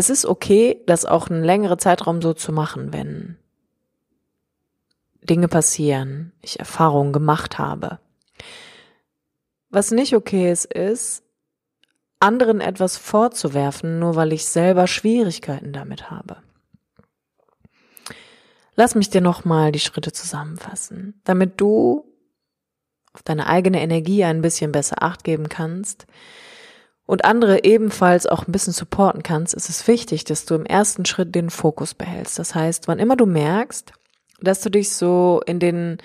Es 0.00 0.08
ist 0.08 0.24
okay, 0.24 0.82
das 0.86 1.04
auch 1.04 1.28
einen 1.28 1.44
längeren 1.44 1.78
Zeitraum 1.78 2.22
so 2.22 2.32
zu 2.32 2.52
machen, 2.52 2.90
wenn 2.94 3.36
Dinge 5.20 5.46
passieren, 5.46 6.32
ich 6.40 6.58
Erfahrungen 6.58 7.12
gemacht 7.12 7.58
habe. 7.58 7.98
Was 9.68 9.90
nicht 9.90 10.16
okay 10.16 10.50
ist, 10.50 10.64
ist, 10.64 11.22
anderen 12.18 12.62
etwas 12.62 12.96
vorzuwerfen, 12.96 13.98
nur 13.98 14.16
weil 14.16 14.32
ich 14.32 14.46
selber 14.46 14.86
Schwierigkeiten 14.86 15.74
damit 15.74 16.10
habe. 16.10 16.38
Lass 18.76 18.94
mich 18.94 19.10
dir 19.10 19.20
nochmal 19.20 19.70
die 19.70 19.80
Schritte 19.80 20.12
zusammenfassen, 20.12 21.20
damit 21.24 21.60
du 21.60 22.06
auf 23.12 23.22
deine 23.22 23.48
eigene 23.48 23.82
Energie 23.82 24.24
ein 24.24 24.40
bisschen 24.40 24.72
besser 24.72 25.02
acht 25.02 25.24
geben 25.24 25.50
kannst 25.50 26.06
und 27.10 27.24
andere 27.24 27.64
ebenfalls 27.64 28.28
auch 28.28 28.46
ein 28.46 28.52
bisschen 28.52 28.72
supporten 28.72 29.24
kannst, 29.24 29.52
ist 29.52 29.68
es 29.68 29.88
wichtig, 29.88 30.22
dass 30.22 30.44
du 30.44 30.54
im 30.54 30.64
ersten 30.64 31.04
Schritt 31.04 31.34
den 31.34 31.50
Fokus 31.50 31.92
behältst. 31.92 32.38
Das 32.38 32.54
heißt, 32.54 32.86
wann 32.86 33.00
immer 33.00 33.16
du 33.16 33.26
merkst, 33.26 33.90
dass 34.40 34.60
du 34.60 34.70
dich 34.70 34.92
so 34.92 35.42
in 35.44 35.58
den 35.58 35.98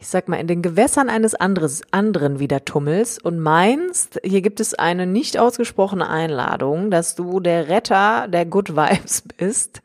ich 0.00 0.08
sag 0.08 0.28
mal, 0.28 0.40
in 0.40 0.48
den 0.48 0.62
Gewässern 0.62 1.08
eines 1.08 1.36
anderes, 1.36 1.82
anderen 1.92 2.40
wieder 2.40 2.64
tummelst 2.64 3.24
und 3.24 3.38
meinst, 3.38 4.18
hier 4.24 4.40
gibt 4.40 4.58
es 4.58 4.74
eine 4.74 5.06
nicht 5.06 5.38
ausgesprochene 5.38 6.08
Einladung, 6.08 6.90
dass 6.90 7.14
du 7.14 7.38
der 7.38 7.68
Retter 7.68 8.26
der 8.26 8.44
Good 8.46 8.74
Vibes 8.74 9.22
bist, 9.36 9.82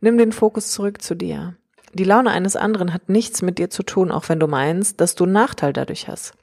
nimm 0.00 0.16
den 0.16 0.30
Fokus 0.30 0.70
zurück 0.70 1.02
zu 1.02 1.16
dir. 1.16 1.56
Die 1.92 2.04
Laune 2.04 2.30
eines 2.30 2.54
anderen 2.54 2.92
hat 2.92 3.08
nichts 3.08 3.42
mit 3.42 3.58
dir 3.58 3.68
zu 3.68 3.82
tun, 3.82 4.12
auch 4.12 4.28
wenn 4.28 4.38
du 4.38 4.46
meinst, 4.46 5.00
dass 5.00 5.16
du 5.16 5.24
einen 5.24 5.32
Nachteil 5.32 5.72
dadurch 5.72 6.06
hast. 6.06 6.34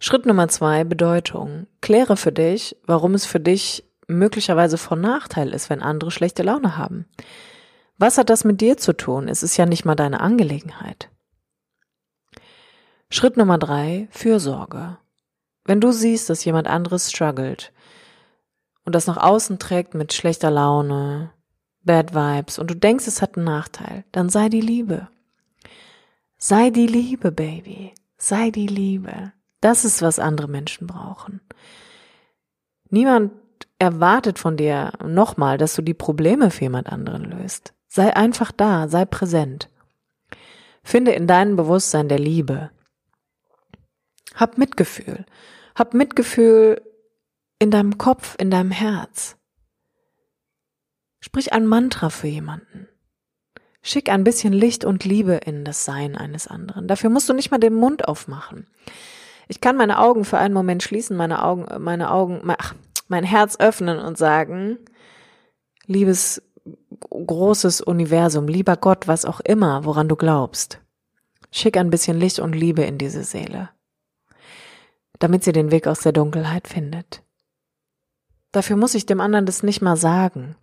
Schritt 0.00 0.26
Nummer 0.26 0.48
zwei, 0.48 0.84
Bedeutung. 0.84 1.66
Kläre 1.80 2.16
für 2.16 2.32
dich, 2.32 2.76
warum 2.86 3.14
es 3.14 3.26
für 3.26 3.40
dich 3.40 3.84
möglicherweise 4.06 4.78
von 4.78 5.00
Nachteil 5.00 5.52
ist, 5.52 5.70
wenn 5.70 5.82
andere 5.82 6.10
schlechte 6.10 6.42
Laune 6.42 6.76
haben. 6.76 7.06
Was 7.98 8.16
hat 8.16 8.30
das 8.30 8.44
mit 8.44 8.60
dir 8.60 8.76
zu 8.76 8.92
tun? 8.92 9.28
Es 9.28 9.42
ist 9.42 9.56
ja 9.56 9.66
nicht 9.66 9.84
mal 9.84 9.96
deine 9.96 10.20
Angelegenheit. 10.20 11.10
Schritt 13.10 13.36
Nummer 13.36 13.58
drei, 13.58 14.06
Fürsorge. 14.10 14.98
Wenn 15.64 15.80
du 15.80 15.90
siehst, 15.90 16.30
dass 16.30 16.44
jemand 16.44 16.68
anderes 16.68 17.10
struggelt 17.10 17.72
und 18.84 18.94
das 18.94 19.06
nach 19.06 19.16
außen 19.16 19.58
trägt 19.58 19.94
mit 19.94 20.12
schlechter 20.12 20.50
Laune, 20.50 21.32
Bad 21.82 22.14
Vibes 22.14 22.58
und 22.58 22.70
du 22.70 22.76
denkst, 22.76 23.06
es 23.06 23.20
hat 23.20 23.36
einen 23.36 23.46
Nachteil, 23.46 24.04
dann 24.12 24.28
sei 24.28 24.48
die 24.48 24.60
Liebe. 24.60 25.08
Sei 26.36 26.70
die 26.70 26.86
Liebe, 26.86 27.32
Baby. 27.32 27.94
Sei 28.16 28.50
die 28.50 28.66
Liebe. 28.66 29.32
Das 29.60 29.84
ist, 29.84 30.02
was 30.02 30.18
andere 30.18 30.48
Menschen 30.48 30.86
brauchen. 30.86 31.40
Niemand 32.90 33.32
erwartet 33.78 34.38
von 34.38 34.56
dir 34.56 34.92
nochmal, 35.04 35.58
dass 35.58 35.74
du 35.74 35.82
die 35.82 35.94
Probleme 35.94 36.50
für 36.50 36.62
jemand 36.62 36.88
anderen 36.88 37.24
löst. 37.24 37.74
Sei 37.88 38.14
einfach 38.14 38.52
da, 38.52 38.88
sei 38.88 39.04
präsent. 39.04 39.68
Finde 40.82 41.12
in 41.12 41.26
deinem 41.26 41.56
Bewusstsein 41.56 42.08
der 42.08 42.18
Liebe. 42.18 42.70
Hab 44.34 44.58
Mitgefühl. 44.58 45.26
Hab 45.74 45.94
Mitgefühl 45.94 46.82
in 47.58 47.70
deinem 47.70 47.98
Kopf, 47.98 48.36
in 48.38 48.50
deinem 48.50 48.70
Herz. 48.70 49.36
Sprich 51.20 51.52
ein 51.52 51.66
Mantra 51.66 52.10
für 52.10 52.28
jemanden. 52.28 52.88
Schick 53.82 54.10
ein 54.10 54.24
bisschen 54.24 54.52
Licht 54.52 54.84
und 54.84 55.04
Liebe 55.04 55.34
in 55.34 55.64
das 55.64 55.84
Sein 55.84 56.16
eines 56.16 56.46
anderen. 56.46 56.88
Dafür 56.88 57.10
musst 57.10 57.28
du 57.28 57.32
nicht 57.32 57.50
mal 57.50 57.58
den 57.58 57.74
Mund 57.74 58.06
aufmachen. 58.06 58.66
Ich 59.48 59.60
kann 59.60 59.76
meine 59.76 59.98
Augen 59.98 60.24
für 60.24 60.38
einen 60.38 60.54
Moment 60.54 60.82
schließen, 60.82 61.16
meine 61.16 61.42
Augen, 61.42 61.66
meine 61.82 62.10
Augen, 62.10 62.42
ach, 62.58 62.74
mein 63.08 63.24
Herz 63.24 63.56
öffnen 63.58 63.98
und 63.98 64.18
sagen, 64.18 64.78
liebes 65.86 66.42
großes 67.10 67.80
Universum, 67.80 68.46
lieber 68.46 68.76
Gott, 68.76 69.08
was 69.08 69.24
auch 69.24 69.40
immer, 69.40 69.84
woran 69.84 70.08
du 70.08 70.16
glaubst. 70.16 70.80
Schick 71.50 71.78
ein 71.78 71.90
bisschen 71.90 72.18
Licht 72.18 72.40
und 72.40 72.52
Liebe 72.52 72.82
in 72.82 72.98
diese 72.98 73.24
Seele, 73.24 73.70
damit 75.18 75.44
sie 75.44 75.52
den 75.52 75.70
Weg 75.70 75.86
aus 75.86 76.00
der 76.00 76.12
Dunkelheit 76.12 76.68
findet. 76.68 77.22
Dafür 78.52 78.76
muss 78.76 78.94
ich 78.94 79.06
dem 79.06 79.20
anderen 79.20 79.46
das 79.46 79.62
nicht 79.62 79.80
mal 79.80 79.96
sagen, 79.96 80.56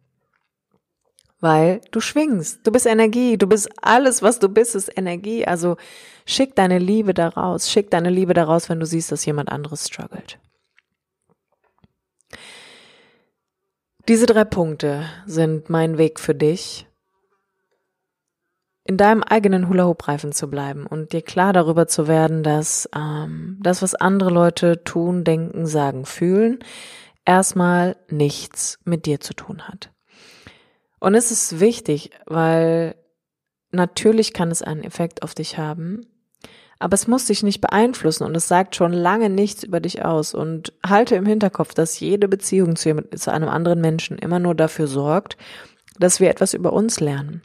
weil 1.46 1.80
du 1.92 2.00
schwingst, 2.00 2.66
du 2.66 2.72
bist 2.72 2.88
Energie, 2.88 3.38
du 3.38 3.46
bist 3.46 3.70
alles, 3.80 4.24
was 4.24 4.40
du 4.40 4.50
bist, 4.50 4.74
ist 4.74 4.90
Energie. 4.98 5.46
Also 5.46 5.78
schick 6.26 6.56
deine 6.56 6.80
Liebe 6.80 7.14
daraus, 7.14 7.70
schick 7.70 7.92
deine 7.92 8.10
Liebe 8.10 8.34
daraus, 8.34 8.68
wenn 8.68 8.80
du 8.80 8.88
siehst, 8.88 9.12
dass 9.12 9.28
jemand 9.28 9.50
anderes 9.50 9.86
struggelt. 9.88 10.40
Diese 14.08 14.26
drei 14.26 14.44
Punkte 14.44 15.06
sind 15.28 15.70
mein 15.70 16.00
Weg 16.00 16.20
für 16.20 16.34
dich, 16.34 16.88
in 18.84 18.98
deinem 18.98 19.22
eigenen 19.22 19.70
Hula-Hoop-Reifen 19.70 20.32
zu 20.32 20.50
bleiben 20.50 20.88
und 20.88 21.14
dir 21.14 21.22
klar 21.22 21.54
darüber 21.54 21.86
zu 21.86 22.08
werden, 22.08 22.42
dass 22.42 22.90
ähm, 22.96 23.60
das, 23.62 23.84
was 23.84 23.94
andere 23.94 24.32
Leute 24.32 24.84
tun, 24.84 25.24
denken, 25.24 25.68
sagen, 25.68 26.06
fühlen, 26.06 26.58
erstmal 27.24 27.98
nichts 28.10 28.80
mit 28.84 29.06
dir 29.06 29.20
zu 29.20 29.36
tun 29.36 29.68
hat. 29.68 29.92
Und 31.06 31.14
es 31.14 31.30
ist 31.30 31.60
wichtig, 31.60 32.10
weil 32.26 32.96
natürlich 33.70 34.34
kann 34.34 34.50
es 34.50 34.64
einen 34.64 34.84
Effekt 34.84 35.22
auf 35.22 35.36
dich 35.36 35.56
haben, 35.60 36.02
aber 36.80 36.96
es 36.96 37.08
muss 37.08 37.26
dich 37.26 37.44
nicht 37.44 37.62
beeinflussen 37.62 38.24
und 38.24 38.34
es 38.36 38.48
sagt 38.48 38.76
schon 38.76 38.92
lange 38.92 39.30
nichts 39.30 39.64
über 39.64 39.80
dich 39.80 40.04
aus. 40.04 40.34
Und 40.34 40.74
halte 40.84 41.16
im 41.16 41.28
Hinterkopf, 41.28 41.76
dass 41.76 42.00
jede 42.00 42.28
Beziehung 42.28 42.76
zu, 42.76 43.08
zu 43.16 43.32
einem 43.32 43.50
anderen 43.50 43.82
Menschen 43.82 44.18
immer 44.18 44.40
nur 44.40 44.56
dafür 44.56 44.88
sorgt, 44.88 45.38
dass 46.00 46.20
wir 46.20 46.32
etwas 46.32 46.56
über 46.56 46.74
uns 46.74 47.00
lernen. 47.00 47.44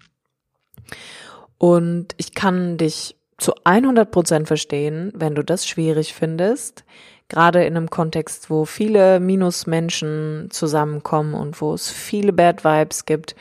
Und 1.58 2.14
ich 2.16 2.32
kann 2.32 2.78
dich 2.78 3.14
zu 3.36 3.52
100 3.64 4.10
Prozent 4.10 4.48
verstehen, 4.48 5.12
wenn 5.14 5.34
du 5.34 5.44
das 5.44 5.68
schwierig 5.68 6.14
findest, 6.14 6.86
gerade 7.30 7.64
in 7.64 7.76
einem 7.76 7.88
Kontext, 7.88 8.50
wo 8.50 8.66
viele 8.66 9.20
Minusmenschen 9.20 10.48
zusammenkommen 10.50 11.32
und 11.32 11.60
wo 11.62 11.72
es 11.72 11.88
viele 11.88 12.34
Bad 12.34 12.64
Vibes 12.64 13.06
gibt. 13.06 13.34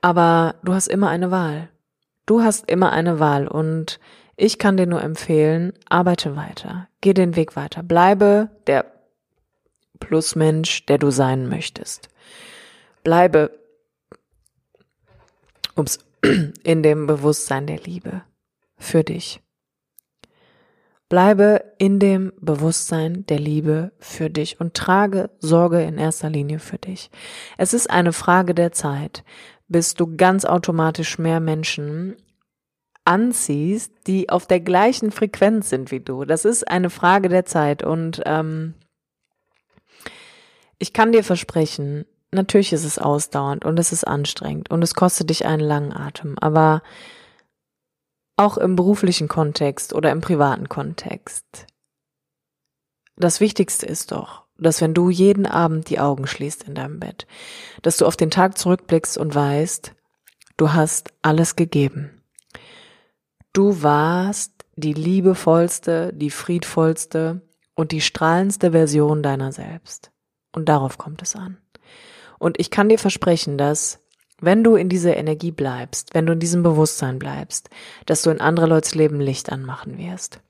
Aber 0.00 0.54
du 0.62 0.72
hast 0.72 0.88
immer 0.88 1.10
eine 1.10 1.30
Wahl. 1.30 1.68
Du 2.24 2.42
hast 2.42 2.70
immer 2.70 2.92
eine 2.92 3.20
Wahl 3.20 3.46
und 3.46 4.00
ich 4.36 4.58
kann 4.58 4.78
dir 4.78 4.86
nur 4.86 5.02
empfehlen, 5.02 5.74
arbeite 5.88 6.36
weiter, 6.36 6.88
geh 7.02 7.12
den 7.12 7.36
Weg 7.36 7.56
weiter, 7.56 7.82
bleibe 7.82 8.48
der 8.66 8.86
Plusmensch, 9.98 10.86
der 10.86 10.96
du 10.96 11.10
sein 11.10 11.48
möchtest. 11.48 12.08
Bleibe 13.02 13.50
ups, 15.74 15.98
in 16.62 16.82
dem 16.82 17.06
Bewusstsein 17.06 17.66
der 17.66 17.80
Liebe 17.80 18.22
für 18.78 19.04
dich. 19.04 19.42
Bleibe 21.10 21.64
in 21.76 21.98
dem 21.98 22.32
Bewusstsein 22.40 23.26
der 23.26 23.40
Liebe 23.40 23.90
für 23.98 24.30
dich 24.30 24.60
und 24.60 24.74
trage 24.74 25.28
Sorge 25.40 25.82
in 25.82 25.98
erster 25.98 26.30
Linie 26.30 26.60
für 26.60 26.78
dich. 26.78 27.10
Es 27.58 27.74
ist 27.74 27.90
eine 27.90 28.12
Frage 28.12 28.54
der 28.54 28.70
Zeit, 28.70 29.24
bis 29.66 29.94
du 29.94 30.16
ganz 30.16 30.44
automatisch 30.44 31.18
mehr 31.18 31.40
Menschen 31.40 32.16
anziehst, 33.04 33.92
die 34.06 34.30
auf 34.30 34.46
der 34.46 34.60
gleichen 34.60 35.10
Frequenz 35.10 35.68
sind 35.68 35.90
wie 35.90 35.98
du. 35.98 36.24
Das 36.24 36.44
ist 36.44 36.68
eine 36.68 36.90
Frage 36.90 37.28
der 37.28 37.44
Zeit 37.44 37.82
und 37.82 38.22
ähm, 38.24 38.74
ich 40.78 40.92
kann 40.92 41.10
dir 41.10 41.24
versprechen, 41.24 42.06
natürlich 42.30 42.72
ist 42.72 42.84
es 42.84 43.00
ausdauernd 43.00 43.64
und 43.64 43.80
es 43.80 43.90
ist 43.90 44.06
anstrengend 44.06 44.70
und 44.70 44.80
es 44.82 44.94
kostet 44.94 45.30
dich 45.30 45.44
einen 45.44 45.60
langen 45.60 45.92
Atem, 45.92 46.36
aber 46.40 46.82
auch 48.40 48.56
im 48.56 48.74
beruflichen 48.74 49.28
Kontext 49.28 49.92
oder 49.92 50.10
im 50.10 50.20
privaten 50.20 50.68
Kontext. 50.68 51.66
Das 53.16 53.40
Wichtigste 53.40 53.84
ist 53.84 54.12
doch, 54.12 54.46
dass 54.58 54.80
wenn 54.80 54.94
du 54.94 55.10
jeden 55.10 55.46
Abend 55.46 55.90
die 55.90 56.00
Augen 56.00 56.26
schließt 56.26 56.64
in 56.64 56.74
deinem 56.74 56.98
Bett, 56.98 57.26
dass 57.82 57.98
du 57.98 58.06
auf 58.06 58.16
den 58.16 58.30
Tag 58.30 58.56
zurückblickst 58.56 59.18
und 59.18 59.34
weißt, 59.34 59.94
du 60.56 60.72
hast 60.72 61.12
alles 61.20 61.54
gegeben. 61.54 62.22
Du 63.52 63.82
warst 63.82 64.52
die 64.74 64.94
liebevollste, 64.94 66.12
die 66.14 66.30
friedvollste 66.30 67.42
und 67.74 67.92
die 67.92 68.00
strahlendste 68.00 68.72
Version 68.72 69.22
deiner 69.22 69.52
selbst. 69.52 70.12
Und 70.52 70.68
darauf 70.68 70.96
kommt 70.96 71.20
es 71.20 71.36
an. 71.36 71.58
Und 72.38 72.58
ich 72.58 72.70
kann 72.70 72.88
dir 72.88 72.98
versprechen, 72.98 73.58
dass 73.58 74.00
wenn 74.40 74.64
du 74.64 74.76
in 74.76 74.88
dieser 74.88 75.16
Energie 75.16 75.50
bleibst, 75.50 76.14
wenn 76.14 76.26
du 76.26 76.32
in 76.32 76.40
diesem 76.40 76.62
Bewusstsein 76.62 77.18
bleibst, 77.18 77.70
dass 78.06 78.22
du 78.22 78.30
in 78.30 78.40
andere 78.40 78.66
Leute's 78.66 78.94
Leben 78.94 79.20
Licht 79.20 79.50
anmachen 79.50 79.98
wirst. 79.98 80.40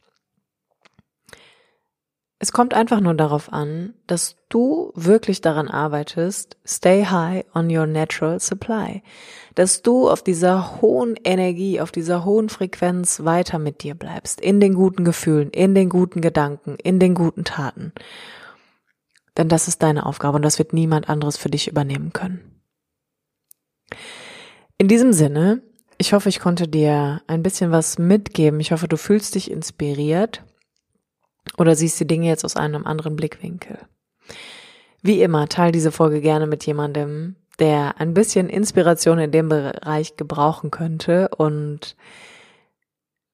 Es 2.42 2.52
kommt 2.52 2.72
einfach 2.72 3.00
nur 3.00 3.12
darauf 3.12 3.52
an, 3.52 3.92
dass 4.06 4.36
du 4.48 4.92
wirklich 4.94 5.42
daran 5.42 5.68
arbeitest, 5.68 6.56
stay 6.66 7.04
high 7.04 7.44
on 7.54 7.70
your 7.70 7.86
natural 7.86 8.40
supply, 8.40 9.02
dass 9.54 9.82
du 9.82 10.08
auf 10.08 10.22
dieser 10.22 10.80
hohen 10.80 11.16
Energie, 11.22 11.82
auf 11.82 11.92
dieser 11.92 12.24
hohen 12.24 12.48
Frequenz 12.48 13.24
weiter 13.24 13.58
mit 13.58 13.82
dir 13.82 13.94
bleibst, 13.94 14.40
in 14.40 14.58
den 14.58 14.72
guten 14.72 15.04
Gefühlen, 15.04 15.50
in 15.50 15.74
den 15.74 15.90
guten 15.90 16.22
Gedanken, 16.22 16.76
in 16.76 16.98
den 16.98 17.14
guten 17.14 17.44
Taten. 17.44 17.92
Denn 19.36 19.48
das 19.48 19.68
ist 19.68 19.82
deine 19.82 20.06
Aufgabe 20.06 20.36
und 20.36 20.42
das 20.42 20.58
wird 20.58 20.72
niemand 20.72 21.10
anderes 21.10 21.36
für 21.36 21.50
dich 21.50 21.68
übernehmen 21.68 22.14
können. 22.14 22.59
In 24.80 24.88
diesem 24.88 25.12
Sinne, 25.12 25.60
ich 25.98 26.14
hoffe, 26.14 26.30
ich 26.30 26.40
konnte 26.40 26.66
dir 26.66 27.20
ein 27.26 27.42
bisschen 27.42 27.70
was 27.70 27.98
mitgeben. 27.98 28.60
Ich 28.60 28.72
hoffe, 28.72 28.88
du 28.88 28.96
fühlst 28.96 29.34
dich 29.34 29.50
inspiriert 29.50 30.42
oder 31.58 31.76
siehst 31.76 32.00
die 32.00 32.06
Dinge 32.06 32.28
jetzt 32.28 32.46
aus 32.46 32.56
einem 32.56 32.86
anderen 32.86 33.14
Blickwinkel. 33.14 33.76
Wie 35.02 35.20
immer, 35.20 35.48
teile 35.48 35.72
diese 35.72 35.92
Folge 35.92 36.22
gerne 36.22 36.46
mit 36.46 36.64
jemandem, 36.64 37.36
der 37.58 38.00
ein 38.00 38.14
bisschen 38.14 38.48
Inspiration 38.48 39.18
in 39.18 39.32
dem 39.32 39.50
Bereich 39.50 40.16
gebrauchen 40.16 40.70
könnte. 40.70 41.28
Und 41.36 41.94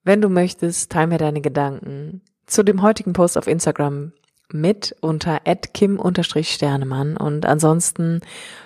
wenn 0.03 0.21
du 0.21 0.29
möchtest, 0.29 0.91
teile 0.91 1.07
mir 1.07 1.19
deine 1.19 1.43
Gedanken 1.43 2.23
zu 2.47 2.65
dem 2.65 2.83
heutigen 2.83 3.13
Post 3.13 3.39
auf 3.39 3.47
Instagram 3.47 4.11
mit 4.53 4.95
unter 5.01 5.41
kim-sternemann 5.41 7.17
und 7.17 7.47
ansonsten 7.47 8.21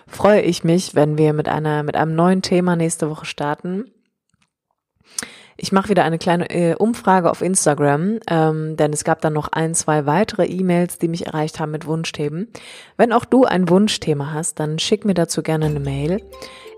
freue 0.06 0.42
ich 0.42 0.64
mich, 0.64 0.94
wenn 0.94 1.16
wir 1.16 1.32
mit 1.32 1.48
einer 1.48 1.82
mit 1.82 1.96
einem 1.96 2.14
neuen 2.14 2.42
Thema 2.42 2.76
nächste 2.76 3.08
Woche 3.08 3.26
starten. 3.26 3.84
Ich 5.62 5.72
mache 5.72 5.90
wieder 5.90 6.04
eine 6.04 6.18
kleine 6.18 6.48
äh, 6.48 6.74
Umfrage 6.74 7.30
auf 7.30 7.42
Instagram, 7.42 8.18
ähm, 8.30 8.76
denn 8.78 8.94
es 8.94 9.04
gab 9.04 9.20
dann 9.20 9.34
noch 9.34 9.48
ein, 9.48 9.74
zwei 9.74 10.06
weitere 10.06 10.46
E-Mails, 10.46 10.96
die 10.96 11.08
mich 11.08 11.26
erreicht 11.26 11.60
haben 11.60 11.70
mit 11.70 11.86
Wunschthemen. 11.86 12.48
Wenn 12.96 13.12
auch 13.12 13.26
du 13.26 13.44
ein 13.44 13.68
Wunschthema 13.68 14.32
hast, 14.32 14.58
dann 14.58 14.78
schick 14.78 15.04
mir 15.04 15.12
dazu 15.12 15.42
gerne 15.42 15.66
eine 15.66 15.80
Mail. 15.80 16.22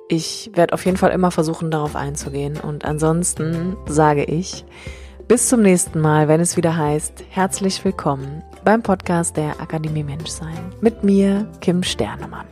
Ich 0.08 0.50
werde 0.54 0.74
auf 0.74 0.84
jeden 0.84 0.96
Fall 0.96 1.12
immer 1.12 1.30
versuchen, 1.30 1.70
darauf 1.70 1.94
einzugehen. 1.94 2.58
Und 2.58 2.84
ansonsten 2.84 3.76
sage 3.86 4.24
ich, 4.24 4.64
bis 5.28 5.48
zum 5.48 5.62
nächsten 5.62 6.00
Mal, 6.00 6.26
wenn 6.26 6.40
es 6.40 6.56
wieder 6.56 6.76
heißt, 6.76 7.24
herzlich 7.30 7.84
willkommen 7.84 8.42
beim 8.64 8.82
Podcast 8.82 9.36
der 9.36 9.60
Akademie 9.60 10.04
Menschsein 10.04 10.72
mit 10.80 11.02
mir, 11.02 11.46
Kim 11.60 11.82
Sternemann. 11.82 12.46